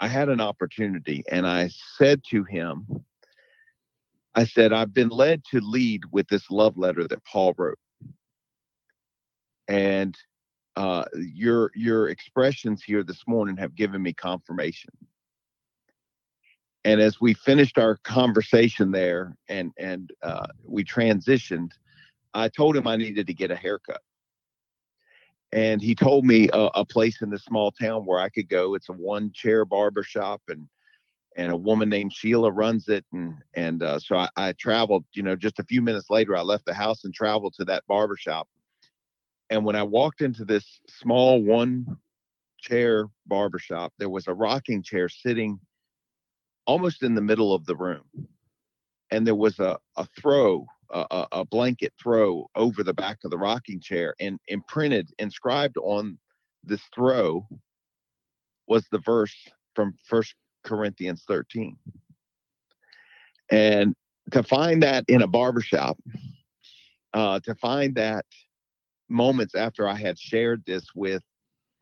I 0.00 0.08
had 0.08 0.28
an 0.28 0.40
opportunity 0.40 1.24
and 1.30 1.46
I 1.46 1.70
said 1.96 2.22
to 2.30 2.44
him, 2.44 2.86
I 4.34 4.44
said, 4.44 4.72
I've 4.72 4.92
been 4.92 5.08
led 5.08 5.42
to 5.52 5.60
lead 5.60 6.02
with 6.10 6.28
this 6.28 6.50
love 6.50 6.76
letter 6.76 7.06
that 7.06 7.24
Paul 7.24 7.54
wrote. 7.56 7.78
And 9.68 10.16
uh, 10.76 11.04
your 11.14 11.70
your 11.74 12.08
expressions 12.08 12.82
here 12.82 13.02
this 13.02 13.22
morning 13.26 13.56
have 13.56 13.74
given 13.74 14.02
me 14.02 14.12
confirmation. 14.12 14.90
And 16.86 17.00
as 17.00 17.20
we 17.20 17.32
finished 17.32 17.78
our 17.78 17.96
conversation 18.04 18.90
there 18.90 19.36
and 19.48 19.72
and 19.78 20.10
uh, 20.22 20.46
we 20.64 20.84
transitioned, 20.84 21.70
I 22.34 22.48
told 22.48 22.76
him 22.76 22.86
I 22.86 22.96
needed 22.96 23.26
to 23.26 23.34
get 23.34 23.50
a 23.50 23.56
haircut 23.56 24.00
and 25.54 25.80
he 25.80 25.94
told 25.94 26.24
me 26.24 26.48
a, 26.52 26.68
a, 26.74 26.84
place 26.84 27.22
in 27.22 27.30
this 27.30 27.44
small 27.44 27.70
town 27.70 28.04
where 28.04 28.18
I 28.18 28.28
could 28.28 28.48
go. 28.48 28.74
It's 28.74 28.88
a 28.88 28.92
one 28.92 29.30
chair 29.32 29.64
barber 29.64 30.02
shop 30.02 30.42
and 30.48 30.68
and 31.36 31.50
a 31.50 31.56
woman 31.56 31.88
named 31.88 32.12
Sheila 32.12 32.50
runs 32.50 32.88
it 32.88 33.04
and 33.12 33.36
and 33.54 33.82
uh, 33.82 33.98
so 34.00 34.16
I, 34.16 34.28
I, 34.36 34.52
traveled, 34.52 35.04
you 35.14 35.22
know, 35.22 35.36
just 35.36 35.60
a 35.60 35.64
few 35.64 35.80
minutes 35.80 36.10
later 36.10 36.36
I 36.36 36.42
left 36.42 36.66
the 36.66 36.74
house 36.74 37.04
and 37.04 37.14
traveled 37.14 37.54
to 37.54 37.64
that 37.66 37.86
barber 37.86 38.16
shop. 38.16 38.48
And 39.50 39.64
when 39.64 39.76
I 39.76 39.82
walked 39.82 40.20
into 40.20 40.44
this 40.44 40.80
small 40.88 41.42
one 41.42 41.86
chair 42.58 43.08
barber 43.26 43.58
shop, 43.58 43.92
there 43.98 44.08
was 44.08 44.26
a 44.26 44.34
rocking 44.34 44.82
chair 44.82 45.08
sitting 45.08 45.60
almost 46.66 47.02
in 47.02 47.14
the 47.14 47.20
middle 47.20 47.52
of 47.52 47.66
the 47.66 47.76
room. 47.76 48.04
And 49.10 49.26
there 49.26 49.34
was 49.34 49.58
a, 49.58 49.78
a 49.96 50.06
throw 50.18 50.66
a, 50.94 51.26
a 51.32 51.44
blanket 51.44 51.92
throw 52.00 52.48
over 52.54 52.82
the 52.82 52.94
back 52.94 53.18
of 53.24 53.30
the 53.30 53.38
rocking 53.38 53.80
chair 53.80 54.14
and 54.20 54.38
imprinted, 54.48 55.10
inscribed 55.18 55.76
on 55.78 56.18
this 56.62 56.80
throw 56.94 57.46
was 58.66 58.86
the 58.90 58.98
verse 58.98 59.34
from 59.74 59.94
First 60.06 60.34
Corinthians 60.64 61.24
13. 61.28 61.76
And 63.50 63.94
to 64.30 64.42
find 64.42 64.82
that 64.82 65.04
in 65.08 65.22
a 65.22 65.26
barbershop, 65.26 65.98
uh, 67.12 67.40
to 67.40 67.54
find 67.56 67.94
that 67.96 68.24
moments 69.08 69.54
after 69.54 69.88
I 69.88 69.94
had 69.94 70.18
shared 70.18 70.62
this 70.66 70.86
with 70.94 71.22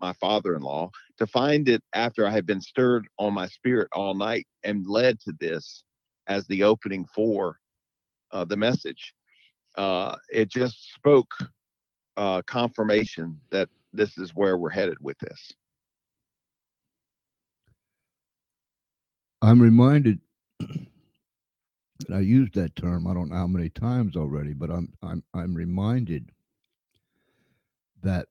my 0.01 0.13
father 0.15 0.57
in 0.57 0.63
law, 0.63 0.91
to 1.19 1.27
find 1.27 1.69
it 1.69 1.83
after 1.95 2.27
I 2.27 2.31
had 2.31 2.47
been 2.47 2.61
stirred 2.61 3.07
on 3.19 3.35
my 3.35 3.47
spirit 3.47 3.89
all 3.93 4.15
night 4.15 4.47
and 4.65 4.87
led 4.87 5.21
to 5.21 5.33
this 5.39 5.85
as 6.27 6.47
the 6.47 6.65
opening 6.65 7.07
for 7.15 7.59
uh, 8.33 8.45
the 8.45 8.57
message. 8.57 9.15
Uh, 9.77 10.17
it 10.31 10.51
just 10.51 10.93
spoke 10.93 11.33
uh, 12.17 12.43
confirmation 12.43 13.41
that 13.51 13.69
this 13.93 14.19
is 14.19 14.35
where 14.35 14.59
we're 14.59 14.71
headed 14.71 14.97
with 15.01 15.19
this. 15.19 15.53
I'm 19.41 19.61
reminded. 19.61 20.21
I 22.13 22.21
used 22.21 22.55
that 22.55 22.75
term. 22.75 23.07
I 23.07 23.15
don't 23.15 23.31
know 23.31 23.37
how 23.37 23.47
many 23.47 23.69
times 23.69 24.17
already, 24.17 24.53
but 24.53 24.71
I'm 24.71 24.93
I'm 25.03 25.23
I'm 25.35 25.55
reminded 25.55 26.31
that 28.03 28.29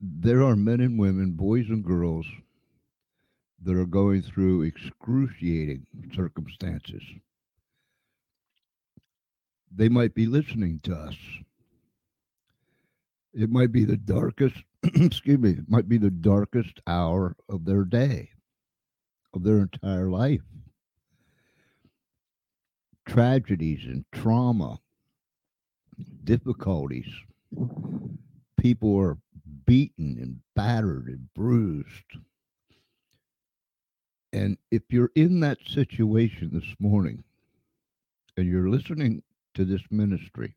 there 0.00 0.42
are 0.42 0.56
men 0.56 0.80
and 0.80 0.98
women, 0.98 1.32
boys 1.32 1.68
and 1.68 1.84
girls, 1.84 2.26
that 3.62 3.76
are 3.76 3.86
going 3.86 4.22
through 4.22 4.62
excruciating 4.62 5.86
circumstances 6.14 7.02
they 9.76 9.88
might 9.88 10.14
be 10.14 10.26
listening 10.26 10.80
to 10.84 10.94
us. 10.94 11.16
It 13.32 13.50
might 13.50 13.72
be 13.72 13.84
the 13.84 13.96
darkest, 13.96 14.56
excuse 14.82 15.38
me, 15.38 15.50
it 15.50 15.68
might 15.68 15.88
be 15.88 15.98
the 15.98 16.10
darkest 16.10 16.80
hour 16.86 17.36
of 17.48 17.64
their 17.64 17.84
day, 17.84 18.30
of 19.32 19.42
their 19.42 19.58
entire 19.58 20.08
life. 20.08 20.42
Tragedies 23.06 23.84
and 23.84 24.04
trauma, 24.12 24.78
difficulties. 26.22 27.08
People 28.58 28.98
are 28.98 29.18
beaten 29.66 30.18
and 30.20 30.40
battered 30.54 31.06
and 31.06 31.28
bruised. 31.34 32.18
And 34.32 34.58
if 34.70 34.82
you're 34.88 35.12
in 35.14 35.40
that 35.40 35.58
situation 35.68 36.50
this 36.52 36.74
morning 36.78 37.22
and 38.36 38.46
you're 38.46 38.68
listening 38.68 39.22
to 39.54 39.64
this 39.64 39.82
ministry, 39.90 40.56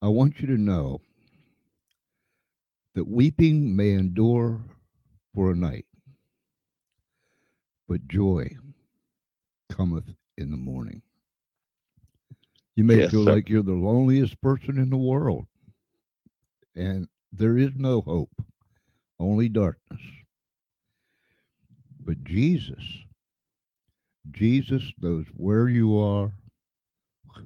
I 0.00 0.08
want 0.08 0.40
you 0.40 0.46
to 0.48 0.58
know 0.58 1.00
that 2.94 3.08
weeping 3.08 3.76
may 3.76 3.92
endure 3.92 4.60
for 5.34 5.50
a 5.50 5.56
night, 5.56 5.86
but 7.88 8.08
joy 8.08 8.56
cometh 9.70 10.04
in 10.36 10.50
the 10.50 10.56
morning. 10.56 11.02
You 12.76 12.84
may 12.84 13.00
Yes, 13.00 13.12
feel 13.12 13.22
sir. 13.22 13.34
like 13.34 13.48
you're 13.48 13.62
the 13.62 13.72
loneliest 13.74 14.40
person 14.40 14.78
in 14.78 14.90
the 14.90 14.96
world, 14.96 15.46
and 16.74 17.08
there 17.32 17.56
is 17.58 17.72
no 17.76 18.00
hope, 18.02 18.42
only 19.18 19.48
darkness. 19.48 20.00
But 22.00 22.24
Jesus, 22.24 22.82
Jesus 24.30 24.92
knows 25.00 25.26
where 25.34 25.68
you 25.68 25.98
are, 25.98 26.34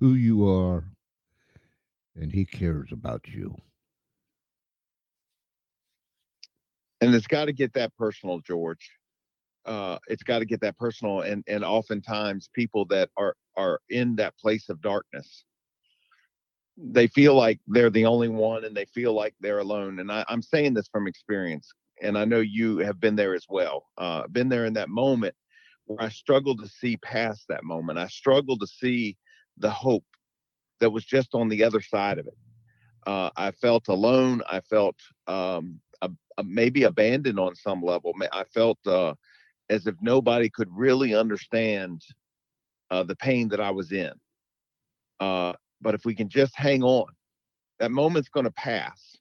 who 0.00 0.14
you 0.14 0.48
are, 0.48 0.92
and 2.14 2.32
he 2.32 2.44
cares 2.44 2.92
about 2.92 3.28
you. 3.28 3.56
and 7.00 7.14
it's 7.14 7.26
got 7.26 7.46
to 7.46 7.52
get 7.52 7.72
that 7.74 7.94
personal 7.96 8.40
george 8.40 8.90
uh 9.66 9.98
it's 10.08 10.22
got 10.22 10.40
to 10.40 10.46
get 10.46 10.60
that 10.60 10.76
personal 10.78 11.20
and 11.22 11.44
and 11.46 11.64
oftentimes 11.64 12.48
people 12.54 12.84
that 12.86 13.10
are 13.16 13.34
are 13.56 13.80
in 13.88 14.16
that 14.16 14.36
place 14.38 14.68
of 14.68 14.80
darkness. 14.80 15.44
They 16.76 17.06
feel 17.06 17.34
like 17.34 17.60
they're 17.66 17.90
the 17.90 18.06
only 18.06 18.28
one 18.28 18.64
and 18.64 18.76
they 18.76 18.84
feel 18.86 19.12
like 19.14 19.34
they're 19.40 19.60
alone. 19.60 19.98
And 19.98 20.12
I, 20.12 20.24
i'm 20.28 20.42
saying 20.42 20.74
this 20.74 20.88
from 20.88 21.06
experience 21.06 21.72
and 22.02 22.18
i 22.18 22.24
know 22.24 22.40
you 22.40 22.78
have 22.78 23.00
been 23.00 23.16
there 23.16 23.34
as 23.34 23.46
well. 23.48 23.86
Uh 23.96 24.26
been 24.28 24.48
there 24.48 24.66
in 24.66 24.74
that 24.74 24.90
moment 24.90 25.34
where 25.86 26.02
i 26.02 26.08
struggled 26.08 26.60
to 26.60 26.68
see 26.68 26.96
past 26.98 27.44
that 27.48 27.64
moment. 27.64 27.98
I 27.98 28.08
struggled 28.08 28.60
to 28.60 28.66
see 28.66 29.16
the 29.58 29.70
hope 29.70 30.04
that 30.80 30.90
was 30.90 31.04
just 31.04 31.34
on 31.34 31.48
the 31.48 31.64
other 31.64 31.80
side 31.80 32.18
of 32.18 32.26
it. 32.26 32.36
Uh, 33.06 33.30
i 33.36 33.50
felt 33.52 33.88
alone. 33.88 34.42
I 34.50 34.60
felt 34.60 34.96
um, 35.26 35.80
a, 36.02 36.10
a, 36.38 36.44
maybe 36.44 36.82
abandoned 36.82 37.38
on 37.38 37.54
some 37.54 37.82
level. 37.82 38.12
I 38.32 38.44
felt 38.44 38.78
uh, 38.86 39.14
as 39.70 39.86
if 39.86 39.94
nobody 40.00 40.50
could 40.50 40.68
really 40.72 41.14
understand 41.14 42.02
uh, 42.90 43.02
the 43.02 43.16
pain 43.16 43.48
that 43.48 43.60
i 43.60 43.70
was 43.70 43.92
in. 43.92 44.12
Uh, 45.20 45.52
but 45.80 45.94
if 45.94 46.04
we 46.04 46.14
can 46.14 46.28
just 46.28 46.54
hang 46.56 46.82
on 46.82 47.06
that 47.78 47.90
moment's 47.90 48.28
going 48.28 48.44
to 48.44 48.52
pass. 48.52 49.16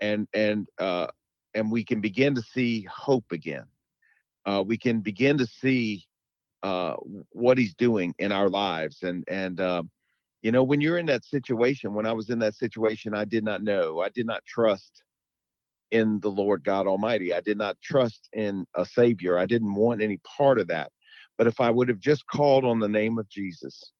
And 0.00 0.26
and 0.34 0.68
uh, 0.78 1.08
and 1.54 1.70
we 1.70 1.84
can 1.84 2.00
begin 2.00 2.34
to 2.34 2.42
see 2.42 2.86
hope 2.90 3.30
again. 3.30 3.64
Uh, 4.44 4.62
we 4.66 4.76
can 4.76 5.00
begin 5.00 5.38
to 5.38 5.46
see 5.46 6.04
uh, 6.62 6.94
what 7.30 7.58
he's 7.58 7.74
doing 7.74 8.14
in 8.18 8.32
our 8.32 8.48
lives. 8.48 9.02
And 9.02 9.24
and 9.28 9.60
uh, 9.60 9.82
you 10.42 10.52
know 10.52 10.64
when 10.64 10.80
you're 10.80 10.98
in 10.98 11.06
that 11.06 11.24
situation 11.24 11.94
when 11.94 12.04
i 12.04 12.12
was 12.12 12.28
in 12.28 12.38
that 12.40 12.54
situation 12.54 13.14
i 13.14 13.24
did 13.24 13.44
not 13.44 13.62
know. 13.62 14.00
I 14.00 14.08
did 14.10 14.26
not 14.26 14.44
trust 14.44 15.02
in 15.90 16.20
the 16.20 16.30
lord 16.30 16.64
god 16.64 16.86
almighty. 16.86 17.32
I 17.32 17.40
did 17.40 17.56
not 17.56 17.80
trust 17.82 18.28
in 18.32 18.66
a 18.74 18.84
savior. 18.84 19.38
I 19.38 19.46
didn't 19.46 19.74
want 19.74 20.02
any 20.02 20.18
part 20.18 20.58
of 20.58 20.66
that 20.68 20.90
but 21.38 21.46
if 21.46 21.60
i 21.60 21.70
would 21.70 21.88
have 21.88 22.00
just 22.00 22.26
called 22.26 22.64
on 22.64 22.78
the 22.78 22.88
name 22.88 23.18
of 23.18 23.28
jesus 23.28 23.92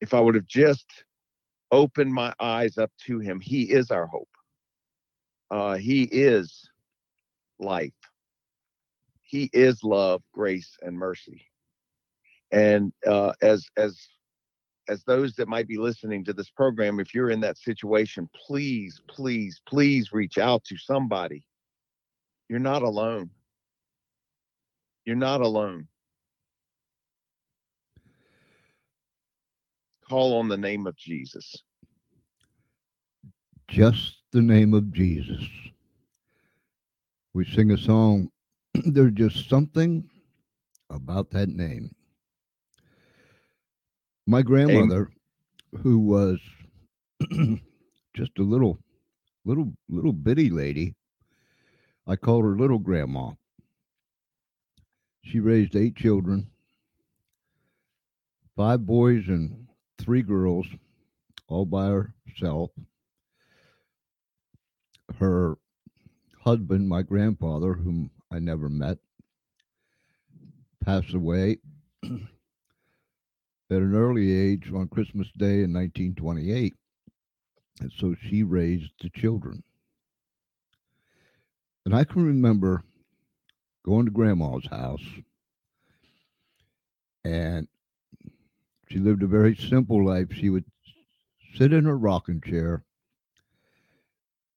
if 0.00 0.14
i 0.14 0.20
would 0.20 0.34
have 0.34 0.46
just 0.46 1.04
opened 1.72 2.12
my 2.12 2.32
eyes 2.38 2.78
up 2.78 2.92
to 3.06 3.18
him 3.18 3.40
he 3.40 3.62
is 3.62 3.90
our 3.90 4.06
hope. 4.06 4.28
Uh, 5.50 5.74
he 5.74 6.04
is 6.04 6.68
life. 7.58 7.92
He 9.22 9.50
is 9.52 9.82
love 9.82 10.22
grace 10.32 10.76
and 10.82 10.96
mercy. 10.96 11.46
And 12.52 12.92
uh, 13.06 13.32
as 13.40 13.66
as 13.76 13.98
as 14.88 15.02
those 15.04 15.34
that 15.34 15.48
might 15.48 15.68
be 15.68 15.78
listening 15.78 16.24
to 16.24 16.32
this 16.32 16.50
program 16.50 17.00
if 17.00 17.14
you're 17.14 17.30
in 17.30 17.40
that 17.40 17.56
situation 17.56 18.28
please 18.46 19.00
please 19.08 19.60
please 19.66 20.12
reach 20.12 20.36
out 20.38 20.62
to 20.64 20.76
somebody. 20.76 21.42
You're 22.48 22.58
not 22.58 22.82
alone. 22.82 23.30
You're 25.06 25.16
not 25.16 25.40
alone 25.40 25.88
call 30.12 30.38
on 30.38 30.48
the 30.48 30.58
name 30.58 30.86
of 30.86 30.94
jesus 30.94 31.56
Just 33.68 34.18
the 34.32 34.42
name 34.42 34.74
of 34.74 34.92
Jesus. 34.92 35.42
We 37.32 37.46
sing 37.46 37.70
a 37.70 37.78
song, 37.78 38.28
there's 38.74 39.14
just 39.14 39.48
something 39.48 40.10
about 40.90 41.30
that 41.30 41.48
name. 41.48 41.94
My 44.26 44.42
grandmother, 44.42 45.10
who 45.82 45.98
was 46.00 46.38
just 48.14 48.38
a 48.38 48.42
little, 48.42 48.78
little, 49.46 49.72
little 49.88 50.12
bitty 50.12 50.50
lady, 50.50 50.94
I 52.06 52.16
called 52.16 52.44
her 52.44 52.58
little 52.58 52.78
grandma. 52.78 53.30
She 55.24 55.40
raised 55.40 55.76
eight 55.76 55.96
children, 55.96 56.48
five 58.54 58.84
boys 58.84 59.28
and 59.28 59.66
three 60.02 60.22
girls, 60.22 60.66
all 61.48 61.64
by 61.64 62.02
herself. 62.26 62.70
Her 65.18 65.56
husband, 66.40 66.88
my 66.88 67.02
grandfather, 67.02 67.74
whom 67.74 68.10
I 68.30 68.38
never 68.38 68.68
met, 68.68 68.98
passed 70.84 71.14
away 71.14 71.58
at 72.04 72.10
an 73.70 73.94
early 73.94 74.32
age 74.32 74.70
on 74.74 74.88
Christmas 74.88 75.28
Day 75.36 75.62
in 75.62 75.72
1928. 75.72 76.74
And 77.80 77.92
so 77.98 78.14
she 78.28 78.42
raised 78.42 78.90
the 79.00 79.10
children. 79.10 79.62
And 81.84 81.94
I 81.94 82.04
can 82.04 82.24
remember 82.24 82.82
going 83.84 84.04
to 84.06 84.12
grandma's 84.12 84.66
house, 84.66 85.02
and 87.24 87.66
she 88.92 88.98
lived 88.98 89.22
a 89.22 89.26
very 89.26 89.56
simple 89.56 90.04
life. 90.04 90.28
She 90.32 90.50
would 90.50 90.66
sit 91.56 91.72
in 91.72 91.86
her 91.86 91.96
rocking 91.96 92.42
chair, 92.42 92.84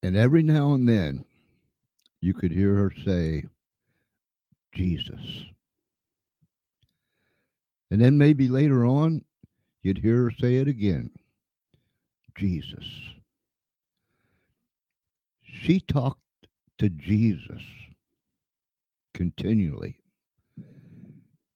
and 0.03 0.17
every 0.17 0.43
now 0.43 0.73
and 0.73 0.89
then 0.89 1.23
you 2.19 2.33
could 2.33 2.51
hear 2.51 2.75
her 2.75 2.93
say, 3.05 3.45
Jesus. 4.73 5.45
And 7.89 8.01
then 8.01 8.17
maybe 8.17 8.49
later 8.49 8.85
on, 8.85 9.23
you'd 9.83 9.99
hear 9.99 10.23
her 10.23 10.31
say 10.31 10.55
it 10.57 10.67
again 10.67 11.11
Jesus. 12.37 12.85
She 15.43 15.79
talked 15.79 16.19
to 16.79 16.89
Jesus 16.89 17.61
continually, 19.13 19.95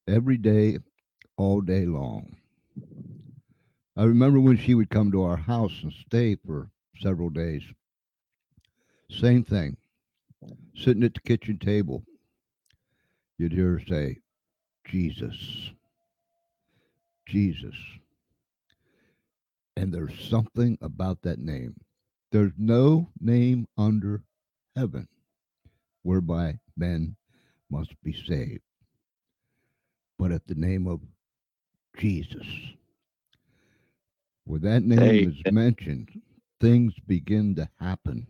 every 0.07 0.37
day, 0.37 0.77
all 1.35 1.59
day 1.59 1.85
long. 1.85 2.38
I 3.99 4.03
remember 4.03 4.39
when 4.39 4.57
she 4.57 4.75
would 4.75 4.89
come 4.89 5.11
to 5.11 5.23
our 5.23 5.35
house 5.35 5.73
and 5.83 5.91
stay 5.91 6.37
for 6.37 6.69
several 7.01 7.29
days. 7.29 7.63
Same 9.11 9.43
thing, 9.43 9.75
sitting 10.73 11.03
at 11.03 11.15
the 11.15 11.19
kitchen 11.19 11.59
table, 11.59 12.05
you'd 13.37 13.51
hear 13.51 13.73
her 13.73 13.81
say, 13.85 14.19
Jesus, 14.85 15.35
Jesus. 17.25 17.75
And 19.75 19.93
there's 19.93 20.17
something 20.29 20.77
about 20.81 21.21
that 21.23 21.39
name. 21.39 21.75
There's 22.31 22.53
no 22.57 23.09
name 23.19 23.67
under 23.77 24.23
heaven 24.77 25.09
whereby 26.03 26.59
men 26.77 27.17
must 27.69 28.01
be 28.01 28.13
saved. 28.13 28.61
But 30.17 30.31
at 30.31 30.47
the 30.47 30.55
name 30.55 30.87
of 30.87 31.01
Jesus, 31.97 32.47
where 34.49 34.59
that 34.59 34.81
name 34.81 34.99
Hey. 34.99 35.25
is 35.25 35.35
mentioned, 35.51 36.09
things 36.59 36.93
begin 37.05 37.53
to 37.53 37.69
happen. 37.79 38.25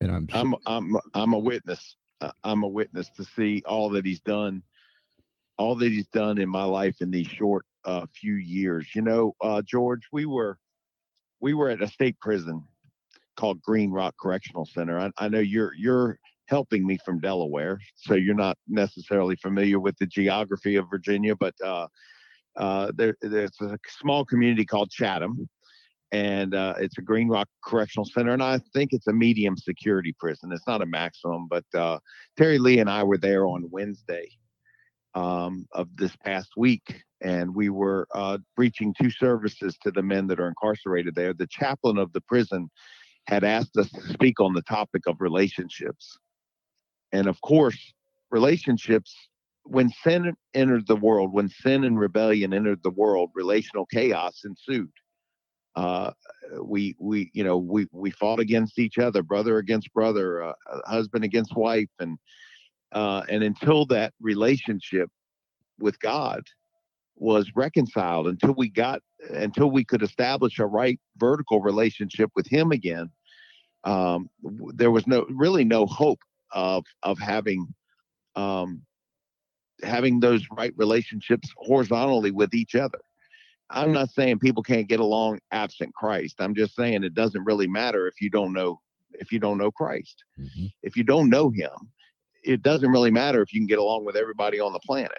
And 0.00 0.10
I'm, 0.10 0.28
I'm 0.32 0.54
I'm 0.66 0.96
I'm 1.14 1.32
a 1.32 1.38
witness. 1.38 1.96
I'm 2.42 2.64
a 2.64 2.68
witness 2.68 3.08
to 3.16 3.24
see 3.24 3.62
all 3.66 3.88
that 3.90 4.04
he's 4.04 4.20
done, 4.20 4.64
all 5.58 5.76
that 5.76 5.92
he's 5.92 6.08
done 6.08 6.38
in 6.38 6.48
my 6.48 6.64
life 6.64 6.96
in 7.00 7.10
these 7.12 7.28
short 7.28 7.64
uh, 7.84 8.06
few 8.20 8.34
years. 8.34 8.88
You 8.94 9.02
know, 9.02 9.36
uh, 9.40 9.62
George, 9.62 10.02
we 10.12 10.26
were 10.26 10.58
we 11.40 11.54
were 11.54 11.70
at 11.70 11.82
a 11.82 11.86
state 11.86 12.18
prison 12.20 12.64
called 13.36 13.62
Green 13.62 13.92
Rock 13.92 14.16
Correctional 14.20 14.66
Center. 14.66 14.98
I, 14.98 15.12
I 15.18 15.28
know 15.28 15.38
you're 15.38 15.72
you're 15.74 16.18
helping 16.48 16.86
me 16.86 16.98
from 17.04 17.20
Delaware, 17.20 17.78
so 17.94 18.14
you're 18.14 18.34
not 18.34 18.56
necessarily 18.68 19.36
familiar 19.36 19.80
with 19.80 19.96
the 19.98 20.06
geography 20.06 20.76
of 20.76 20.86
Virginia, 20.90 21.34
but 21.34 21.54
uh, 21.64 21.86
uh, 22.56 22.92
there, 22.94 23.16
there's 23.20 23.60
a 23.60 23.78
small 24.00 24.24
community 24.24 24.64
called 24.64 24.90
Chatham, 24.90 25.48
and 26.12 26.54
uh, 26.54 26.74
it's 26.78 26.98
a 26.98 27.02
Green 27.02 27.28
Rock 27.28 27.48
Correctional 27.64 28.04
Center, 28.04 28.32
and 28.32 28.42
I 28.42 28.60
think 28.72 28.92
it's 28.92 29.08
a 29.08 29.12
medium 29.12 29.56
security 29.56 30.14
prison. 30.18 30.52
It's 30.52 30.66
not 30.66 30.82
a 30.82 30.86
maximum, 30.86 31.48
but 31.48 31.64
uh, 31.74 31.98
Terri 32.38 32.58
Lee 32.58 32.78
and 32.78 32.88
I 32.88 33.02
were 33.02 33.18
there 33.18 33.46
on 33.46 33.68
Wednesday, 33.70 34.28
um, 35.16 35.66
of 35.72 35.88
this 35.96 36.14
past 36.24 36.50
week, 36.56 37.02
and 37.22 37.54
we 37.54 37.70
were 37.70 38.06
uh, 38.14 38.38
preaching 38.54 38.94
two 39.00 39.10
services 39.10 39.76
to 39.82 39.90
the 39.90 40.02
men 40.02 40.26
that 40.28 40.38
are 40.38 40.48
incarcerated 40.48 41.14
there. 41.14 41.32
The 41.32 41.48
chaplain 41.48 41.96
of 41.96 42.12
the 42.12 42.20
prison 42.20 42.70
had 43.26 43.42
asked 43.42 43.76
us 43.76 43.90
to 43.90 44.02
speak 44.12 44.40
on 44.40 44.52
the 44.52 44.62
topic 44.62 45.02
of 45.06 45.16
relationships. 45.20 46.18
And 47.12 47.26
of 47.26 47.40
course, 47.40 47.94
relationships, 48.30 49.14
when 49.64 49.90
sin 49.90 50.34
entered 50.54 50.86
the 50.86 50.96
world, 50.96 51.32
when 51.32 51.48
sin 51.48 51.84
and 51.84 51.98
rebellion 51.98 52.52
entered 52.52 52.82
the 52.82 52.90
world, 52.90 53.30
relational 53.34 53.86
chaos 53.86 54.42
ensued. 54.44 54.90
Uh, 55.74 56.10
we 56.62 56.96
we 56.98 57.30
you 57.34 57.44
know 57.44 57.58
we 57.58 57.86
we 57.92 58.10
fought 58.10 58.40
against 58.40 58.78
each 58.78 58.96
other, 58.98 59.22
brother 59.22 59.58
against 59.58 59.92
brother, 59.92 60.42
uh, 60.42 60.52
husband 60.86 61.22
against 61.22 61.54
wife, 61.54 61.90
and 61.98 62.18
uh, 62.92 63.22
and 63.28 63.42
until 63.42 63.84
that 63.86 64.14
relationship 64.20 65.10
with 65.78 65.98
God 66.00 66.42
was 67.16 67.50
reconciled, 67.54 68.26
until 68.26 68.54
we 68.54 68.70
got 68.70 69.00
until 69.30 69.70
we 69.70 69.84
could 69.84 70.02
establish 70.02 70.58
a 70.58 70.66
right 70.66 70.98
vertical 71.18 71.60
relationship 71.60 72.30
with 72.34 72.46
Him 72.46 72.72
again, 72.72 73.10
um, 73.84 74.30
there 74.74 74.90
was 74.90 75.06
no 75.06 75.26
really 75.28 75.64
no 75.64 75.84
hope 75.84 76.20
of 76.52 76.84
of 77.02 77.18
having 77.18 77.66
um, 78.34 78.82
having 79.82 80.20
those 80.20 80.44
right 80.56 80.72
relationships 80.76 81.48
horizontally 81.56 82.30
with 82.30 82.54
each 82.54 82.74
other. 82.74 83.00
I'm 83.70 83.92
not 83.92 84.10
saying 84.10 84.38
people 84.38 84.62
can't 84.62 84.88
get 84.88 85.00
along 85.00 85.40
absent 85.50 85.92
Christ. 85.94 86.36
I'm 86.38 86.54
just 86.54 86.76
saying 86.76 87.02
it 87.02 87.14
doesn't 87.14 87.44
really 87.44 87.66
matter 87.66 88.06
if 88.06 88.20
you 88.20 88.30
don't 88.30 88.52
know 88.52 88.80
if 89.12 89.32
you 89.32 89.38
don't 89.38 89.58
know 89.58 89.70
Christ. 89.70 90.22
Mm-hmm. 90.38 90.66
If 90.82 90.96
you 90.96 91.02
don't 91.02 91.30
know 91.30 91.50
him, 91.50 91.70
it 92.44 92.62
doesn't 92.62 92.90
really 92.90 93.10
matter 93.10 93.42
if 93.42 93.52
you 93.52 93.60
can 93.60 93.66
get 93.66 93.78
along 93.78 94.04
with 94.04 94.16
everybody 94.16 94.60
on 94.60 94.72
the 94.72 94.80
planet. 94.80 95.18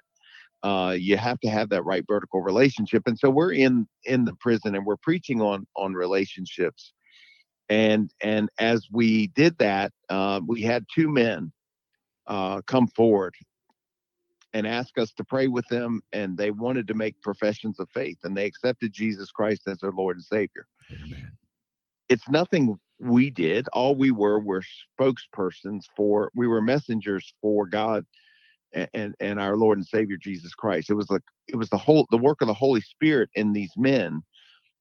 Uh, 0.63 0.96
you 0.98 1.18
have 1.18 1.40
to 1.42 1.50
have 1.50 1.70
that 1.70 1.84
right 1.84 2.04
vertical 2.08 2.42
relationship. 2.42 3.04
And 3.06 3.18
so 3.18 3.30
we're 3.30 3.54
in 3.54 3.88
in 4.06 4.26
the 4.26 4.34
prison 4.40 4.76
and 4.76 4.86
we're 4.86 4.98
preaching 4.98 5.42
on 5.42 5.68
on 5.76 5.94
relationships. 5.94 6.94
And 7.69 8.12
and 8.21 8.49
as 8.60 8.88
we 8.91 9.27
did 9.27 9.58
that, 9.58 9.91
uh, 10.10 10.41
we 10.45 10.62
had 10.62 10.86
two 10.93 11.10
men 11.10 11.51
uh, 12.27 12.62
come 12.62 12.88
forward 12.88 13.36
and 14.53 14.65
ask 14.65 14.97
us 14.97 15.12
to 15.13 15.23
pray 15.23 15.47
with 15.47 15.67
them. 15.67 16.01
And 16.13 16.38
they 16.38 16.51
wanted 16.51 16.88
to 16.88 16.93
make 16.93 17.21
professions 17.21 17.80
of 17.80 17.89
faith 17.89 18.17
and 18.23 18.36
they 18.36 18.45
accepted 18.45 18.93
Jesus 18.93 19.32
Christ 19.32 19.67
as 19.67 19.80
their 19.80 19.91
Lord 19.91 20.17
and 20.17 20.25
Savior. 20.25 20.65
Amen. 20.91 21.32
It's 22.10 22.30
nothing 22.30 22.80
we 22.99 23.30
did. 23.30 23.67
All 23.73 23.95
we 23.95 24.12
were 24.12 24.39
were 24.39 24.63
spokespersons 24.99 25.84
for, 25.95 26.32
we 26.36 26.47
were 26.47 26.62
messengers 26.62 27.34
for 27.41 27.67
God 27.67 28.06
and, 28.73 28.89
and, 28.93 29.15
and 29.19 29.39
our 29.39 29.58
Lord 29.58 29.77
and 29.77 29.86
Savior 29.86 30.17
Jesus 30.17 30.56
Christ. 30.56 30.89
It 30.89 30.95
was 30.95 31.10
like, 31.10 31.21
it 31.47 31.56
was 31.56 31.69
the 31.69 31.77
whole, 31.77 32.08
the 32.12 32.17
work 32.17 32.41
of 32.41 32.47
the 32.47 32.53
Holy 32.53 32.82
Spirit 32.82 33.30
in 33.36 33.53
these 33.53 33.71
men 33.77 34.23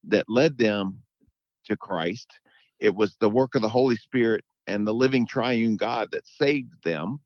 that 0.05 0.29
led 0.29 0.57
them 0.57 1.03
to 1.67 1.77
Christ. 1.77 2.29
It 2.81 2.95
was 2.95 3.17
the 3.21 3.31
work 3.31 3.55
of 3.55 3.63
the 3.63 3.69
Holy 3.69 3.97
Spirit 3.97 4.45
and 4.67 4.87
the 4.87 4.95
living 4.95 5.27
triune 5.27 5.77
God 5.77 6.09
that 6.13 6.27
saved 6.27 6.73
them 6.85 7.21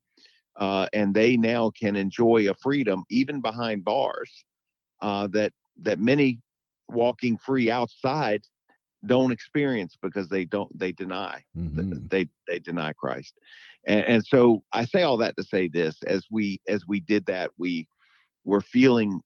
uh, 0.55 0.87
and 0.93 1.13
they 1.13 1.37
now 1.37 1.71
can 1.71 1.95
enjoy 1.95 2.49
a 2.49 2.53
freedom 2.55 3.03
even 3.09 3.41
behind 3.41 3.83
bars 3.83 4.45
uh, 5.01 5.27
that 5.27 5.53
that 5.81 5.99
many 5.99 6.39
walking 6.89 7.37
free 7.37 7.71
outside 7.71 8.41
don't 9.05 9.31
experience 9.31 9.97
because 10.01 10.27
they 10.27 10.45
don't 10.45 10.77
they 10.77 10.91
deny 10.91 11.43
mm-hmm. 11.57 12.05
they 12.07 12.27
they 12.47 12.59
deny 12.59 12.93
Christ 12.93 13.33
and, 13.87 14.05
and 14.05 14.25
so 14.25 14.63
I 14.73 14.85
say 14.85 15.01
all 15.03 15.17
that 15.17 15.35
to 15.37 15.43
say 15.43 15.67
this 15.67 15.95
as 16.05 16.25
we 16.29 16.59
as 16.67 16.85
we 16.87 16.99
did 16.99 17.25
that 17.25 17.51
we 17.57 17.87
were 18.45 18.61
feeling 18.61 19.21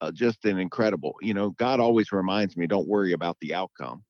uh, 0.00 0.10
just 0.10 0.44
an 0.44 0.58
incredible 0.58 1.14
you 1.22 1.32
know 1.32 1.50
God 1.50 1.80
always 1.80 2.12
reminds 2.12 2.56
me 2.56 2.66
don't 2.66 2.88
worry 2.88 3.12
about 3.12 3.38
the 3.40 3.54
outcome 3.54 4.04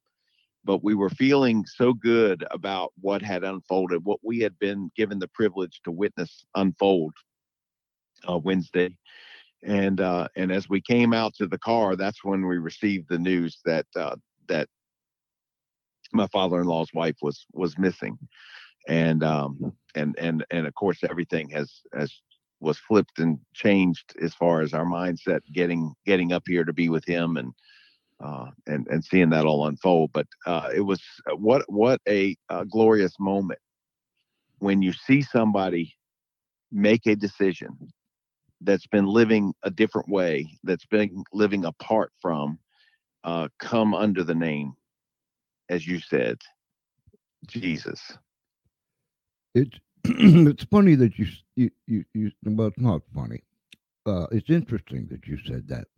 but 0.65 0.83
we 0.83 0.95
were 0.95 1.11
feeling 1.11 1.65
so 1.67 1.93
good 1.93 2.45
about 2.51 2.93
what 3.01 3.23
had 3.23 3.45
unfolded, 3.45 4.05
what 4.05 4.21
we 4.23 4.41
had 4.41 4.59
been 4.59 4.91
given 4.97 5.19
the 5.19 5.29
privilege 5.29 5.81
to 5.85 5.91
witness 5.91 6.45
unfold 6.55 7.13
uh, 8.29 8.39
Wednesday. 8.39 8.97
And 9.63 10.01
uh, 10.01 10.29
and 10.37 10.53
as 10.53 10.69
we 10.69 10.81
came 10.81 11.13
out 11.13 11.35
to 11.37 11.47
the 11.47 11.59
car, 11.59 11.97
that's 11.97 12.23
when 12.23 12.47
we 12.47 12.59
received 12.59 13.09
the 13.09 13.19
news 13.19 13.61
that 13.65 13.87
uh, 13.97 14.17
that 14.49 14.69
my 16.13 16.27
father-in-law's 16.29 16.93
wife 16.93 17.17
was 17.23 17.47
was 17.53 17.79
missing, 17.79 18.19
and 18.89 19.25
um, 19.25 19.73
and 19.95 20.15
and 20.19 20.45
and 20.51 20.67
of 20.67 20.75
course 20.75 20.99
everything 21.09 21.49
has 21.51 21.81
has 21.95 22.13
was 22.61 22.79
flipped 22.79 23.19
and 23.19 23.39
changed 23.55 24.15
as 24.21 24.35
far 24.35 24.61
as 24.61 24.75
our 24.75 24.85
mindset 24.85 25.41
getting 25.53 25.95
getting 26.05 26.33
up 26.33 26.43
here 26.47 26.65
to 26.65 26.73
be 26.73 26.91
with 26.91 27.05
him 27.05 27.39
and 27.39 27.53
uh, 28.23 28.47
and 28.67 28.87
and 28.89 29.05
seeing 29.05 29.31
that 29.31 29.47
all 29.47 29.67
unfold. 29.67 30.11
But 30.13 30.27
uh, 30.47 30.71
it 30.75 30.83
was 30.83 31.03
uh, 31.31 31.37
what 31.37 31.63
what 31.69 32.01
a, 32.09 32.37
a 32.49 32.65
glorious 32.65 33.15
moment 33.19 33.61
when 34.59 34.83
you 34.83 34.93
see 34.93 35.23
somebody 35.23 35.95
make 36.73 37.07
a 37.07 37.15
decision 37.15 37.77
that's 38.61 38.87
been 38.87 39.07
living 39.07 39.53
a 39.63 39.71
different 39.71 40.09
way, 40.09 40.49
that's 40.63 40.87
been 40.87 41.23
living 41.33 41.65
apart 41.65 42.11
from, 42.21 42.59
uh, 43.25 43.49
come 43.59 43.95
under 43.95 44.25
the 44.25 44.35
name, 44.35 44.73
as 45.69 45.87
you 45.87 46.01
said, 46.01 46.39
Jesus. 47.47 48.01
It's 49.55 49.79
it's 50.05 50.65
funny 50.65 50.95
that 50.97 51.19
you 51.19 51.27
you 51.57 51.71
you, 51.87 52.05
you 52.13 52.33
well, 52.45 52.69
it's 52.69 52.79
not 52.79 53.03
funny. 53.15 53.43
Uh, 54.07 54.27
it's 54.33 54.51
interesting 54.51 55.07
that 55.11 55.27
you 55.27 55.39
said 55.47 55.67
that 55.69 55.89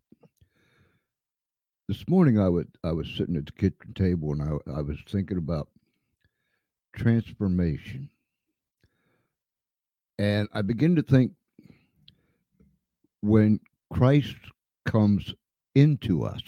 this 1.89 2.09
morning 2.09 2.39
I 2.41 2.49
would 2.49 2.69
I 2.83 2.93
was 2.93 3.09
sitting 3.17 3.37
at 3.37 3.47
the 3.47 3.53
kitchen 3.53 3.95
table 3.95 4.33
and 4.33 4.43
I 4.43 4.79
I 4.79 4.81
was 4.81 4.99
thinking 5.09 5.39
about 5.39 5.69
transformation. 6.95 8.11
And 10.19 10.49
I 10.53 10.63
begin 10.63 10.97
to 10.97 11.03
think 11.03 11.33
when 13.21 13.61
Christ 13.93 14.37
comes 14.87 15.35
into 15.75 16.25
us, 16.25 16.43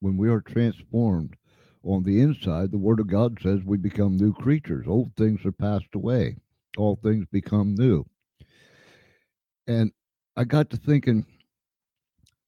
when 0.00 0.16
we 0.16 0.30
are 0.30 0.40
transformed 0.40 1.36
on 1.84 2.02
the 2.02 2.20
inside, 2.20 2.70
the 2.70 2.78
Word 2.78 3.00
of 3.00 3.06
God 3.06 3.38
says 3.42 3.60
we 3.64 3.76
become 3.76 4.16
new 4.16 4.32
creatures. 4.32 4.86
Old 4.88 5.12
things 5.16 5.44
are 5.44 5.52
passed 5.52 5.94
away, 5.94 6.36
all 6.76 6.96
things 6.96 7.26
become 7.30 7.74
new. 7.74 8.04
And 9.66 9.92
I 10.36 10.44
got 10.44 10.70
to 10.70 10.76
thinking 10.76 11.26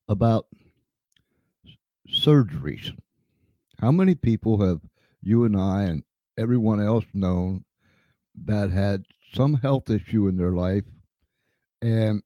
about 0.09 0.47
surgeries. 2.09 2.93
How 3.81 3.91
many 3.91 4.15
people 4.15 4.61
have 4.67 4.81
you 5.23 5.45
and 5.45 5.57
I 5.57 5.85
and 5.85 6.05
everyone 6.39 6.81
else 6.81 7.05
known 7.13 7.65
that 8.45 8.71
had 8.71 9.05
some 9.35 9.55
health 9.55 9.91
issue 9.91 10.29
in 10.29 10.37
their 10.37 10.53
life 10.53 10.85
and 11.83 12.23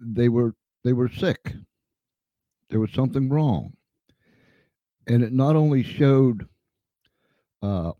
they 0.00 0.28
were 0.28 0.54
they 0.84 0.92
were 0.92 1.08
sick. 1.08 1.54
There 2.70 2.80
was 2.80 2.92
something 2.92 3.28
wrong. 3.28 3.74
And 5.06 5.22
it 5.22 5.32
not 5.32 5.56
only 5.56 5.82
showed 5.82 6.46
uh, 7.62 7.92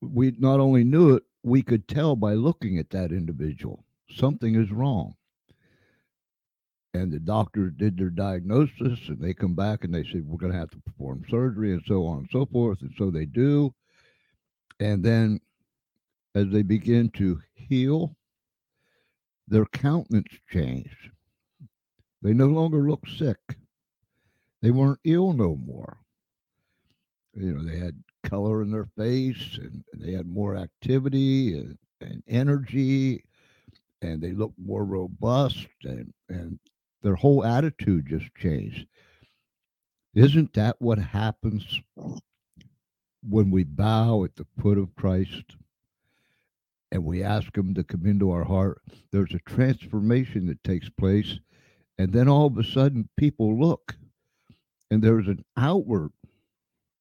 we 0.00 0.34
not 0.38 0.60
only 0.60 0.84
knew 0.84 1.14
it, 1.14 1.24
we 1.42 1.62
could 1.62 1.88
tell 1.88 2.16
by 2.16 2.34
looking 2.34 2.78
at 2.78 2.90
that 2.90 3.12
individual 3.12 3.84
something 4.08 4.54
is 4.54 4.70
wrong 4.70 5.14
and 6.96 7.12
the 7.12 7.20
doctors 7.20 7.72
did 7.76 7.96
their 7.96 8.10
diagnosis 8.10 8.98
and 9.08 9.18
they 9.20 9.34
come 9.34 9.54
back 9.54 9.84
and 9.84 9.94
they 9.94 10.04
said 10.04 10.26
we're 10.26 10.38
going 10.38 10.52
to 10.52 10.58
have 10.58 10.70
to 10.70 10.80
perform 10.80 11.24
surgery 11.28 11.72
and 11.72 11.82
so 11.86 12.06
on 12.06 12.18
and 12.18 12.28
so 12.32 12.46
forth 12.46 12.80
and 12.82 12.94
so 12.98 13.10
they 13.10 13.26
do. 13.26 13.72
And 14.80 15.04
then 15.04 15.40
as 16.34 16.48
they 16.50 16.62
begin 16.62 17.08
to 17.10 17.40
heal 17.54 18.16
their 19.48 19.66
countenance 19.66 20.32
changed. 20.50 21.10
They 22.22 22.32
no 22.32 22.46
longer 22.46 22.88
looked 22.88 23.10
sick. 23.10 23.38
They 24.62 24.70
weren't 24.70 25.00
ill 25.04 25.32
no 25.32 25.56
more. 25.56 25.98
You 27.34 27.54
know 27.54 27.62
they 27.62 27.78
had 27.78 28.02
color 28.24 28.62
in 28.62 28.70
their 28.70 28.88
face 28.96 29.58
and, 29.60 29.84
they 29.94 30.12
had 30.12 30.26
more 30.26 30.56
activity 30.56 31.58
and, 31.58 31.78
and 32.00 32.22
energy 32.26 33.24
and 34.02 34.20
they 34.20 34.32
looked 34.32 34.58
more 34.58 34.84
robust 34.84 35.66
and 35.84 36.12
and 36.28 36.58
their 37.02 37.14
whole 37.14 37.44
attitude 37.44 38.06
just 38.08 38.34
changed. 38.34 38.86
Isn't 40.14 40.54
that 40.54 40.76
what 40.80 40.98
happens 40.98 41.80
when 43.22 43.50
we 43.50 43.64
bow 43.64 44.24
at 44.24 44.36
the 44.36 44.46
foot 44.60 44.78
of 44.78 44.94
Christ 44.96 45.56
and 46.90 47.04
we 47.04 47.22
ask 47.22 47.56
Him 47.56 47.74
to 47.74 47.84
come 47.84 48.06
into 48.06 48.30
our 48.30 48.44
heart? 48.44 48.80
There's 49.12 49.34
a 49.34 49.50
transformation 49.50 50.46
that 50.46 50.64
takes 50.64 50.88
place. 50.88 51.38
And 51.98 52.12
then 52.12 52.28
all 52.28 52.46
of 52.46 52.58
a 52.58 52.64
sudden, 52.64 53.08
people 53.16 53.58
look 53.58 53.96
and 54.90 55.02
there's 55.02 55.26
an 55.26 55.44
outward 55.56 56.12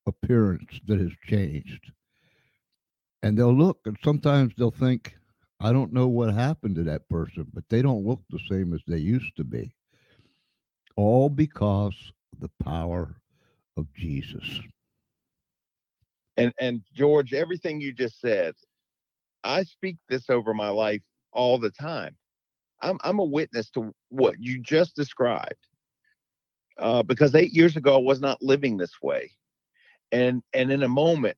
appearance 0.08 0.80
that 0.88 1.00
has 1.00 1.12
changed. 1.26 1.92
And 3.24 3.38
they'll 3.38 3.56
look 3.56 3.80
and 3.86 3.98
sometimes 4.04 4.54
they'll 4.58 4.72
think, 4.72 5.16
I 5.60 5.72
don't 5.72 5.94
know 5.94 6.08
what 6.08 6.34
happened 6.34 6.76
to 6.76 6.84
that 6.84 7.08
person, 7.10 7.48
but 7.54 7.64
they 7.70 7.82
don't 7.82 8.06
look 8.06 8.22
the 8.30 8.40
same 8.50 8.74
as 8.74 8.82
they 8.88 8.98
used 8.98 9.36
to 9.38 9.44
be. 9.44 9.74
All 10.96 11.30
because 11.30 12.14
of 12.34 12.40
the 12.40 12.64
power 12.64 13.16
of 13.78 13.92
Jesus. 13.94 14.62
And 16.38 16.54
and 16.60 16.82
George, 16.94 17.34
everything 17.34 17.82
you 17.82 17.94
just 17.94 18.20
said, 18.20 18.56
I 19.44 19.64
speak 19.64 19.98
this 20.10 20.30
over 20.30 20.54
my 20.54 20.70
life 20.70 21.02
all 21.32 21.58
the 21.58 21.72
time. 21.72 22.16
I'm 22.82 22.98
I'm 23.04 23.20
a 23.20 23.26
witness 23.26 23.70
to 23.72 23.94
what 24.10 24.36
you 24.40 24.60
just 24.60 24.96
described. 24.96 25.56
Uh, 26.78 27.04
because 27.04 27.36
eight 27.36 27.54
years 27.54 27.78
ago 27.78 27.96
I 27.96 28.02
was 28.02 28.20
not 28.20 28.42
living 28.42 28.78
this 28.78 29.02
way. 29.02 29.32
And 30.12 30.44
and 30.54 30.72
in 30.72 30.84
a 30.84 30.90
moment, 30.90 31.38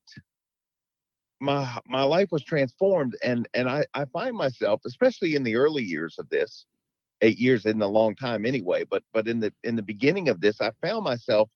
my 1.39 1.79
my 1.85 2.03
life 2.03 2.29
was 2.31 2.43
transformed 2.43 3.15
and 3.23 3.47
and 3.53 3.69
I, 3.69 3.85
I 3.93 4.05
find 4.05 4.35
myself, 4.35 4.81
especially 4.85 5.35
in 5.35 5.43
the 5.43 5.55
early 5.55 5.83
years 5.83 6.15
of 6.17 6.27
this, 6.29 6.65
eight 7.21 7.37
years 7.37 7.65
in 7.65 7.81
a 7.81 7.87
long 7.87 8.15
time 8.15 8.45
anyway, 8.45 8.83
but 8.89 9.03
but 9.13 9.27
in 9.27 9.39
the 9.39 9.53
in 9.63 9.75
the 9.75 9.81
beginning 9.81 10.29
of 10.29 10.41
this, 10.41 10.61
I 10.61 10.71
found 10.81 11.03
myself 11.03 11.49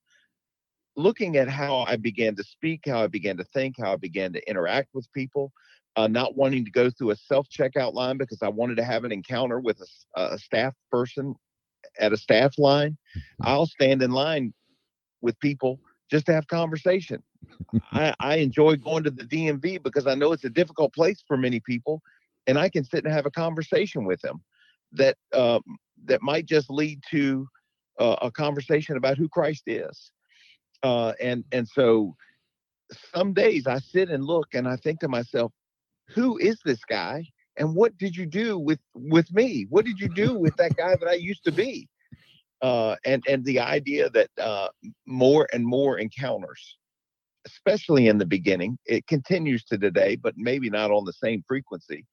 looking 0.95 1.37
at 1.37 1.47
how 1.47 1.79
I 1.79 1.95
began 1.95 2.35
to 2.35 2.43
speak, 2.43 2.81
how 2.85 3.03
I 3.03 3.07
began 3.07 3.37
to 3.37 3.43
think, 3.45 3.75
how 3.79 3.93
I 3.93 3.97
began 3.97 4.33
to 4.33 4.49
interact 4.49 4.89
with 4.93 5.11
people, 5.13 5.51
uh, 5.95 6.07
not 6.07 6.35
wanting 6.35 6.65
to 6.65 6.71
go 6.71 6.89
through 6.89 7.11
a 7.11 7.15
self 7.15 7.47
checkout 7.49 7.93
line 7.93 8.17
because 8.17 8.41
I 8.41 8.49
wanted 8.49 8.77
to 8.77 8.83
have 8.83 9.03
an 9.03 9.11
encounter 9.11 9.59
with 9.59 9.81
a, 10.15 10.33
a 10.33 10.37
staff 10.37 10.73
person 10.91 11.35
at 11.99 12.13
a 12.13 12.17
staff 12.17 12.57
line. 12.57 12.91
Mm-hmm. 12.91 13.47
I'll 13.47 13.65
stand 13.65 14.01
in 14.01 14.11
line 14.11 14.53
with 15.21 15.39
people 15.39 15.79
just 16.09 16.25
to 16.25 16.33
have 16.33 16.47
conversation. 16.47 17.23
I, 17.91 18.13
I 18.19 18.35
enjoy 18.37 18.75
going 18.75 19.03
to 19.03 19.11
the 19.11 19.23
DMV 19.23 19.81
because 19.83 20.07
I 20.07 20.15
know 20.15 20.31
it's 20.31 20.43
a 20.43 20.49
difficult 20.49 20.93
place 20.93 21.23
for 21.27 21.37
many 21.37 21.59
people, 21.59 22.01
and 22.47 22.57
I 22.57 22.69
can 22.69 22.83
sit 22.83 23.05
and 23.05 23.13
have 23.13 23.25
a 23.25 23.31
conversation 23.31 24.05
with 24.05 24.21
them 24.21 24.41
that 24.93 25.17
um, 25.33 25.61
that 26.05 26.21
might 26.21 26.45
just 26.45 26.69
lead 26.69 27.01
to 27.11 27.47
uh, 27.99 28.15
a 28.21 28.31
conversation 28.31 28.97
about 28.97 29.17
who 29.17 29.29
Christ 29.29 29.63
is. 29.67 30.11
Uh, 30.83 31.13
and 31.21 31.43
and 31.51 31.67
so 31.67 32.15
some 33.13 33.33
days 33.33 33.67
I 33.67 33.79
sit 33.79 34.09
and 34.09 34.23
look 34.23 34.47
and 34.53 34.67
I 34.67 34.75
think 34.75 34.99
to 35.01 35.07
myself, 35.07 35.51
who 36.09 36.37
is 36.37 36.59
this 36.65 36.83
guy? 36.85 37.25
And 37.57 37.75
what 37.75 37.97
did 37.97 38.15
you 38.15 38.25
do 38.25 38.57
with 38.57 38.79
with 38.93 39.31
me? 39.31 39.67
What 39.69 39.85
did 39.85 39.99
you 39.99 40.09
do 40.09 40.33
with 40.33 40.55
that 40.57 40.75
guy 40.75 40.95
that 40.95 41.07
I 41.07 41.13
used 41.13 41.43
to 41.45 41.51
be? 41.51 41.87
Uh, 42.61 42.95
and 43.05 43.23
and 43.27 43.43
the 43.45 43.59
idea 43.59 44.09
that 44.09 44.29
uh, 44.39 44.69
more 45.05 45.47
and 45.53 45.65
more 45.65 45.97
encounters, 45.99 46.77
especially 47.45 48.07
in 48.07 48.17
the 48.17 48.25
beginning, 48.25 48.77
it 48.85 49.05
continues 49.07 49.63
to 49.65 49.77
today, 49.77 50.15
but 50.15 50.33
maybe 50.37 50.69
not 50.69 50.91
on 50.91 51.05
the 51.05 51.13
same 51.13 51.43
frequency. 51.47 52.05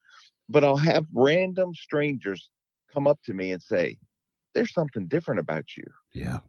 But 0.49 0.64
I'll 0.64 0.77
have 0.77 1.07
random 1.14 1.75
strangers 1.75 2.49
come 2.92 3.07
up 3.07 3.20
to 3.24 3.35
me 3.35 3.53
and 3.53 3.62
say, 3.62 3.98
"There's 4.55 4.72
something 4.72 5.07
different 5.07 5.40
about 5.40 5.77
you." 5.77 5.85
Yeah. 6.12 6.40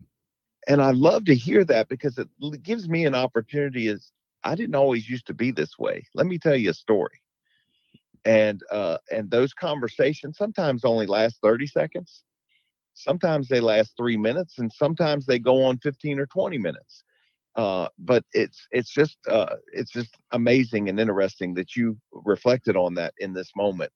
And 0.67 0.81
I 0.81 0.91
love 0.91 1.25
to 1.25 1.35
hear 1.35 1.65
that 1.65 1.89
because 1.89 2.17
it 2.17 2.27
gives 2.63 2.89
me 2.89 3.05
an 3.05 3.15
opportunity. 3.15 3.87
Is 3.87 4.11
I 4.43 4.55
didn't 4.55 4.75
always 4.75 5.09
used 5.09 5.27
to 5.27 5.33
be 5.33 5.51
this 5.51 5.77
way. 5.79 6.05
Let 6.15 6.27
me 6.27 6.37
tell 6.39 6.55
you 6.55 6.71
a 6.71 6.73
story. 6.73 7.21
And 8.25 8.61
uh, 8.71 8.97
and 9.11 9.31
those 9.31 9.53
conversations 9.53 10.37
sometimes 10.37 10.85
only 10.85 11.07
last 11.07 11.39
30 11.41 11.67
seconds 11.67 12.23
Sometimes 12.99 13.47
they 13.47 13.61
last 13.61 13.93
three 13.95 14.17
minutes, 14.17 14.59
and 14.59 14.71
sometimes 14.71 15.25
they 15.25 15.39
go 15.39 15.63
on 15.63 15.77
15 15.79 16.19
or 16.19 16.25
20 16.25 16.57
minutes. 16.57 17.03
Uh, 17.55 17.87
but 17.97 18.23
it's 18.33 18.67
it's 18.71 18.91
just 18.91 19.17
uh, 19.27 19.55
it's 19.73 19.91
just 19.91 20.15
amazing 20.31 20.89
and 20.89 20.99
interesting 20.99 21.53
that 21.53 21.75
you 21.75 21.97
reflected 22.11 22.75
on 22.75 22.93
that 22.95 23.13
in 23.19 23.33
this 23.33 23.51
moment, 23.55 23.91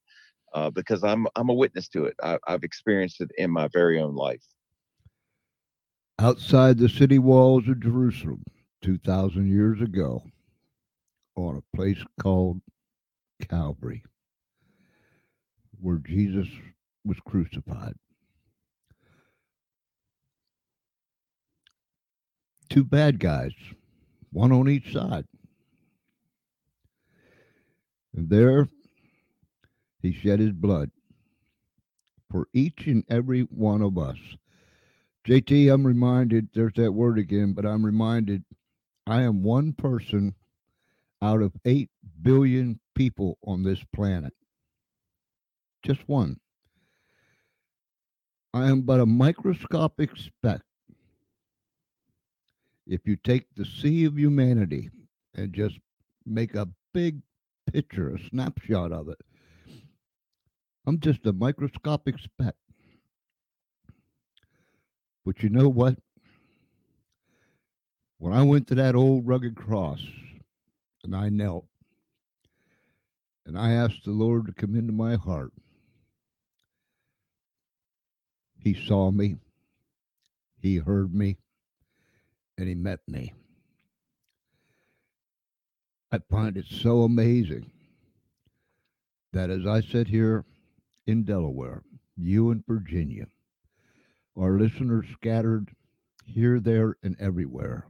uh, 0.54 0.70
because 0.70 1.04
I'm 1.04 1.28
I'm 1.36 1.50
a 1.50 1.54
witness 1.54 1.88
to 1.90 2.06
it. 2.06 2.16
I, 2.24 2.38
I've 2.48 2.64
experienced 2.64 3.22
it 3.22 3.32
in 3.38 3.52
my 3.52 3.68
very 3.72 4.00
own 4.00 4.16
life. 4.16 4.44
Outside 6.20 6.78
the 6.78 6.90
city 6.90 7.20
walls 7.20 7.68
of 7.68 7.82
Jerusalem, 7.82 8.44
two 8.82 8.98
thousand 8.98 9.52
years 9.52 9.82
ago, 9.82 10.24
on 11.36 11.58
a 11.58 11.76
place 11.76 12.04
called 12.22 12.62
Calvary, 13.50 14.04
where 15.80 15.98
Jesus 15.98 16.48
was 17.04 17.18
crucified. 17.26 17.96
two 22.74 22.84
bad 22.84 23.20
guys, 23.20 23.52
one 24.32 24.52
on 24.52 24.68
each 24.68 24.94
side. 24.94 25.26
And 28.16 28.28
there 28.28 28.68
he 30.04 30.14
shed 30.14 30.40
his 30.40 30.52
blood 30.52 30.92
for 32.30 32.48
each 32.54 32.86
and 32.86 33.04
every 33.10 33.42
one 33.42 33.82
of 33.82 33.98
us. 33.98 34.18
JT, 35.28 35.74
I'm 35.74 35.88
reminded, 35.88 36.50
there's 36.54 36.74
that 36.76 36.92
word 36.92 37.18
again, 37.18 37.54
but 37.54 37.66
I'm 37.66 37.86
reminded 37.86 38.44
I 39.08 39.24
am 39.24 39.42
one 39.42 39.74
person 39.74 40.36
out 41.22 41.42
of 41.42 41.54
8 41.66 41.90
billion 42.22 42.80
people 42.96 43.38
on 43.46 43.64
this 43.64 43.84
planet. 43.96 44.34
Just 45.84 46.08
one. 46.08 46.40
I 48.54 48.70
am 48.70 48.82
but 48.82 49.00
a 49.00 49.06
microscopic 49.06 50.16
speck 50.18 50.62
if 52.86 53.02
you 53.06 53.16
take 53.16 53.46
the 53.56 53.66
sea 53.66 54.06
of 54.06 54.20
humanity 54.20 54.90
and 55.36 55.54
just 55.54 55.80
make 56.26 56.56
a 56.56 56.68
big 56.94 57.22
picture, 57.72 58.10
a 58.10 58.30
snapshot 58.30 58.92
of 58.92 59.10
it, 59.10 59.18
I'm 60.86 61.00
just 61.00 61.26
a 61.26 61.34
microscopic 61.34 62.20
speck. 62.20 62.56
But 65.26 65.42
you 65.42 65.50
know 65.50 65.70
what? 65.70 65.98
When 68.18 68.34
I 68.34 68.44
went 68.44 68.68
to 68.68 68.76
that 68.76 68.96
old 68.96 69.26
rugged 69.26 69.56
cross 69.56 70.02
and 71.04 71.16
I 71.16 71.30
knelt 71.30 71.66
and 73.46 73.58
I 73.58 73.72
asked 73.72 74.04
the 74.06 74.12
Lord 74.12 74.46
to 74.46 74.54
come 74.54 74.76
into 74.76 74.94
my 74.94 75.16
heart, 75.16 75.54
He 78.60 78.74
saw 78.74 79.12
me, 79.12 79.36
He 80.62 80.78
heard 80.78 81.14
me, 81.14 81.38
and 82.58 82.68
he 82.68 82.76
met 82.76 83.00
me. 83.08 83.34
I 86.12 86.20
find 86.30 86.56
it 86.56 86.66
so 86.70 87.04
amazing 87.04 87.72
that 89.34 89.50
as 89.50 89.66
I 89.66 89.82
sit 89.82 90.08
here 90.08 90.46
in 91.06 91.24
Delaware, 91.24 91.84
you 92.18 92.52
in 92.52 92.64
Virginia, 92.68 93.26
our 94.38 94.58
listeners 94.60 95.06
scattered 95.14 95.70
here, 96.26 96.60
there, 96.60 96.96
and 97.04 97.16
everywhere, 97.20 97.86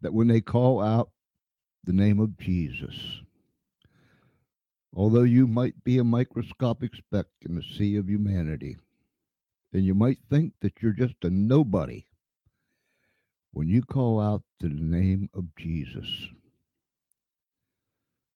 that 0.00 0.12
when 0.12 0.28
they 0.28 0.40
call 0.40 0.82
out 0.82 1.10
the 1.84 1.92
name 1.92 2.18
of 2.20 2.38
Jesus, 2.38 3.22
although 4.94 5.22
you 5.22 5.46
might 5.46 5.84
be 5.84 5.98
a 5.98 6.04
microscopic 6.04 6.94
speck 6.94 7.26
in 7.42 7.54
the 7.54 7.62
sea 7.62 7.96
of 7.96 8.08
humanity, 8.08 8.76
and 9.72 9.84
you 9.84 9.94
might 9.94 10.18
think 10.28 10.52
that 10.60 10.74
you're 10.80 10.92
just 10.92 11.14
a 11.22 11.30
nobody 11.30 12.04
when 13.52 13.68
you 13.68 13.82
call 13.82 14.20
out 14.20 14.42
to 14.60 14.68
the 14.68 14.74
name 14.74 15.28
of 15.34 15.44
Jesus. 15.56 16.28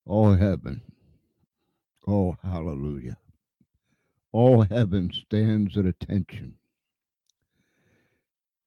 All 0.07 0.35
heaven, 0.35 0.83
oh 2.07 2.37
hallelujah, 2.43 3.17
all 4.33 4.63
heaven 4.63 5.13
stands 5.13 5.77
at 5.77 5.87
attention. 5.87 6.55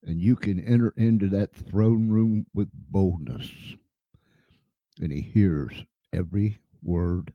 And 0.03 0.21
you 0.21 0.35
can 0.37 0.59
enter 0.63 0.93
into 0.95 1.27
that 1.29 1.53
throne 1.53 2.09
room 2.09 2.45
with 2.53 2.69
boldness. 2.73 3.49
And 5.01 5.11
he 5.11 5.21
hears 5.21 5.73
every 6.13 6.59
word 6.81 7.33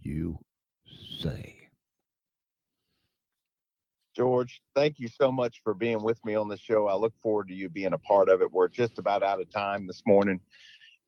you 0.00 0.38
say. 1.20 1.56
George, 4.16 4.62
thank 4.74 4.98
you 4.98 5.08
so 5.08 5.30
much 5.30 5.60
for 5.62 5.74
being 5.74 6.02
with 6.02 6.24
me 6.24 6.34
on 6.34 6.48
the 6.48 6.56
show. 6.56 6.86
I 6.86 6.94
look 6.94 7.12
forward 7.22 7.48
to 7.48 7.54
you 7.54 7.68
being 7.68 7.92
a 7.92 7.98
part 7.98 8.30
of 8.30 8.40
it. 8.40 8.50
We're 8.50 8.68
just 8.68 8.98
about 8.98 9.22
out 9.22 9.42
of 9.42 9.50
time 9.50 9.86
this 9.86 10.02
morning. 10.06 10.40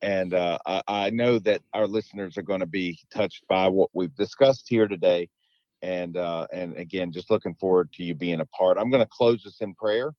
And 0.03 0.35
uh, 0.35 0.59
I, 0.65 0.83
I, 0.87 1.11
know 1.11 1.41
that 1.41 1.61
our 1.75 1.87
listeners 1.87 2.39
are 2.39 2.43
going 2.43 2.61
to 2.61 2.67
be 2.67 2.99
touched 3.13 3.45
by 3.49 3.67
what 3.69 3.91
we've 3.93 4.15
discussed 4.15 4.67
here 4.69 4.87
today. 4.87 5.29
And 5.83 6.17
uh, 6.17 6.47
and 6.53 6.77
again, 6.77 7.13
just 7.13 7.31
looking 7.31 7.55
forward 7.55 7.93
to 7.95 8.05
you 8.05 8.15
being 8.15 8.41
a 8.41 8.47
part. 8.47 8.79
I'm 8.79 8.91
going 8.91 9.03
to 9.03 9.11
close 9.11 9.43
this 9.43 9.61
in 9.61 9.75
prayer, 9.75 10.13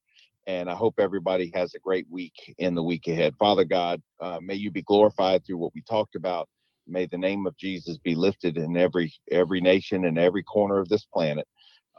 and 0.48 0.70
I 0.70 0.76
hope 0.76 0.96
everybody 1.00 1.52
has 1.54 1.76
a 1.76 1.80
great 1.80 2.08
week 2.10 2.56
in 2.58 2.76
the 2.76 2.84
week 2.84 3.08
ahead. 3.08 3.36
Father 3.38 3.66
God, 3.66 4.02
uh, 4.22 4.40
may 4.42 4.56
you 4.56 4.72
be 4.72 4.82
glorified 4.84 5.46
through 5.46 5.58
what 5.58 5.74
we 5.76 5.82
talked 5.82 6.16
about. 6.16 6.48
May 6.88 7.06
the 7.06 7.18
name 7.18 7.46
of 7.46 7.58
Jesus 7.58 7.98
be 7.98 8.16
lifted 8.16 8.58
in 8.58 8.78
every 8.78 9.14
every 9.32 9.60
nation 9.60 10.06
and 10.06 10.18
every 10.18 10.44
corner 10.44 10.80
of 10.80 10.90
this 10.90 11.06
planet 11.06 11.48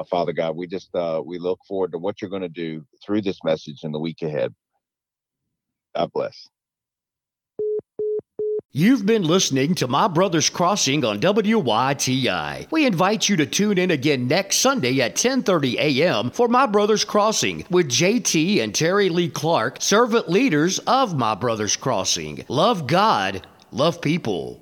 uh, 0.01 0.05
Father 0.05 0.33
God, 0.33 0.57
we 0.57 0.67
just 0.67 0.95
uh, 0.95 1.23
we 1.25 1.39
look 1.39 1.61
forward 1.69 1.93
to 1.93 1.99
what 1.99 2.21
you're 2.21 2.31
going 2.31 2.43
to 2.43 2.49
do 2.49 2.85
through 3.05 3.23
this 3.23 3.39
message 3.45 3.85
in 3.85 3.93
the 3.93 4.01
week 4.01 4.23
ahead. 4.23 4.55
God 5.95 6.11
bless. 6.13 6.49
You've 8.73 9.05
been 9.05 9.25
listening 9.25 9.75
to 9.75 9.89
My 9.89 10.07
Brother's 10.07 10.49
Crossing 10.49 11.05
on 11.05 11.19
WYTI. 11.19 12.71
We 12.71 12.87
invite 12.87 13.29
you 13.29 13.35
to 13.39 13.45
tune 13.45 13.79
in 13.79 13.91
again 13.91 14.29
next 14.29 14.59
Sunday 14.59 15.01
at 15.01 15.17
10:30 15.17 15.75
a.m. 15.75 16.31
for 16.31 16.47
My 16.47 16.67
Brother's 16.67 17.05
Crossing 17.05 17.65
with 17.69 17.89
JT 17.89 18.63
and 18.63 18.73
Terri 18.73 19.11
Lee 19.11 19.29
Clark, 19.29 19.79
servant 19.81 20.29
leaders 20.29 20.79
of 20.87 21.19
My 21.19 21.35
Brother's 21.35 21.75
Crossing. 21.75 22.45
Love 22.47 22.87
God, 22.87 23.45
love 23.73 24.01
people. 24.01 24.57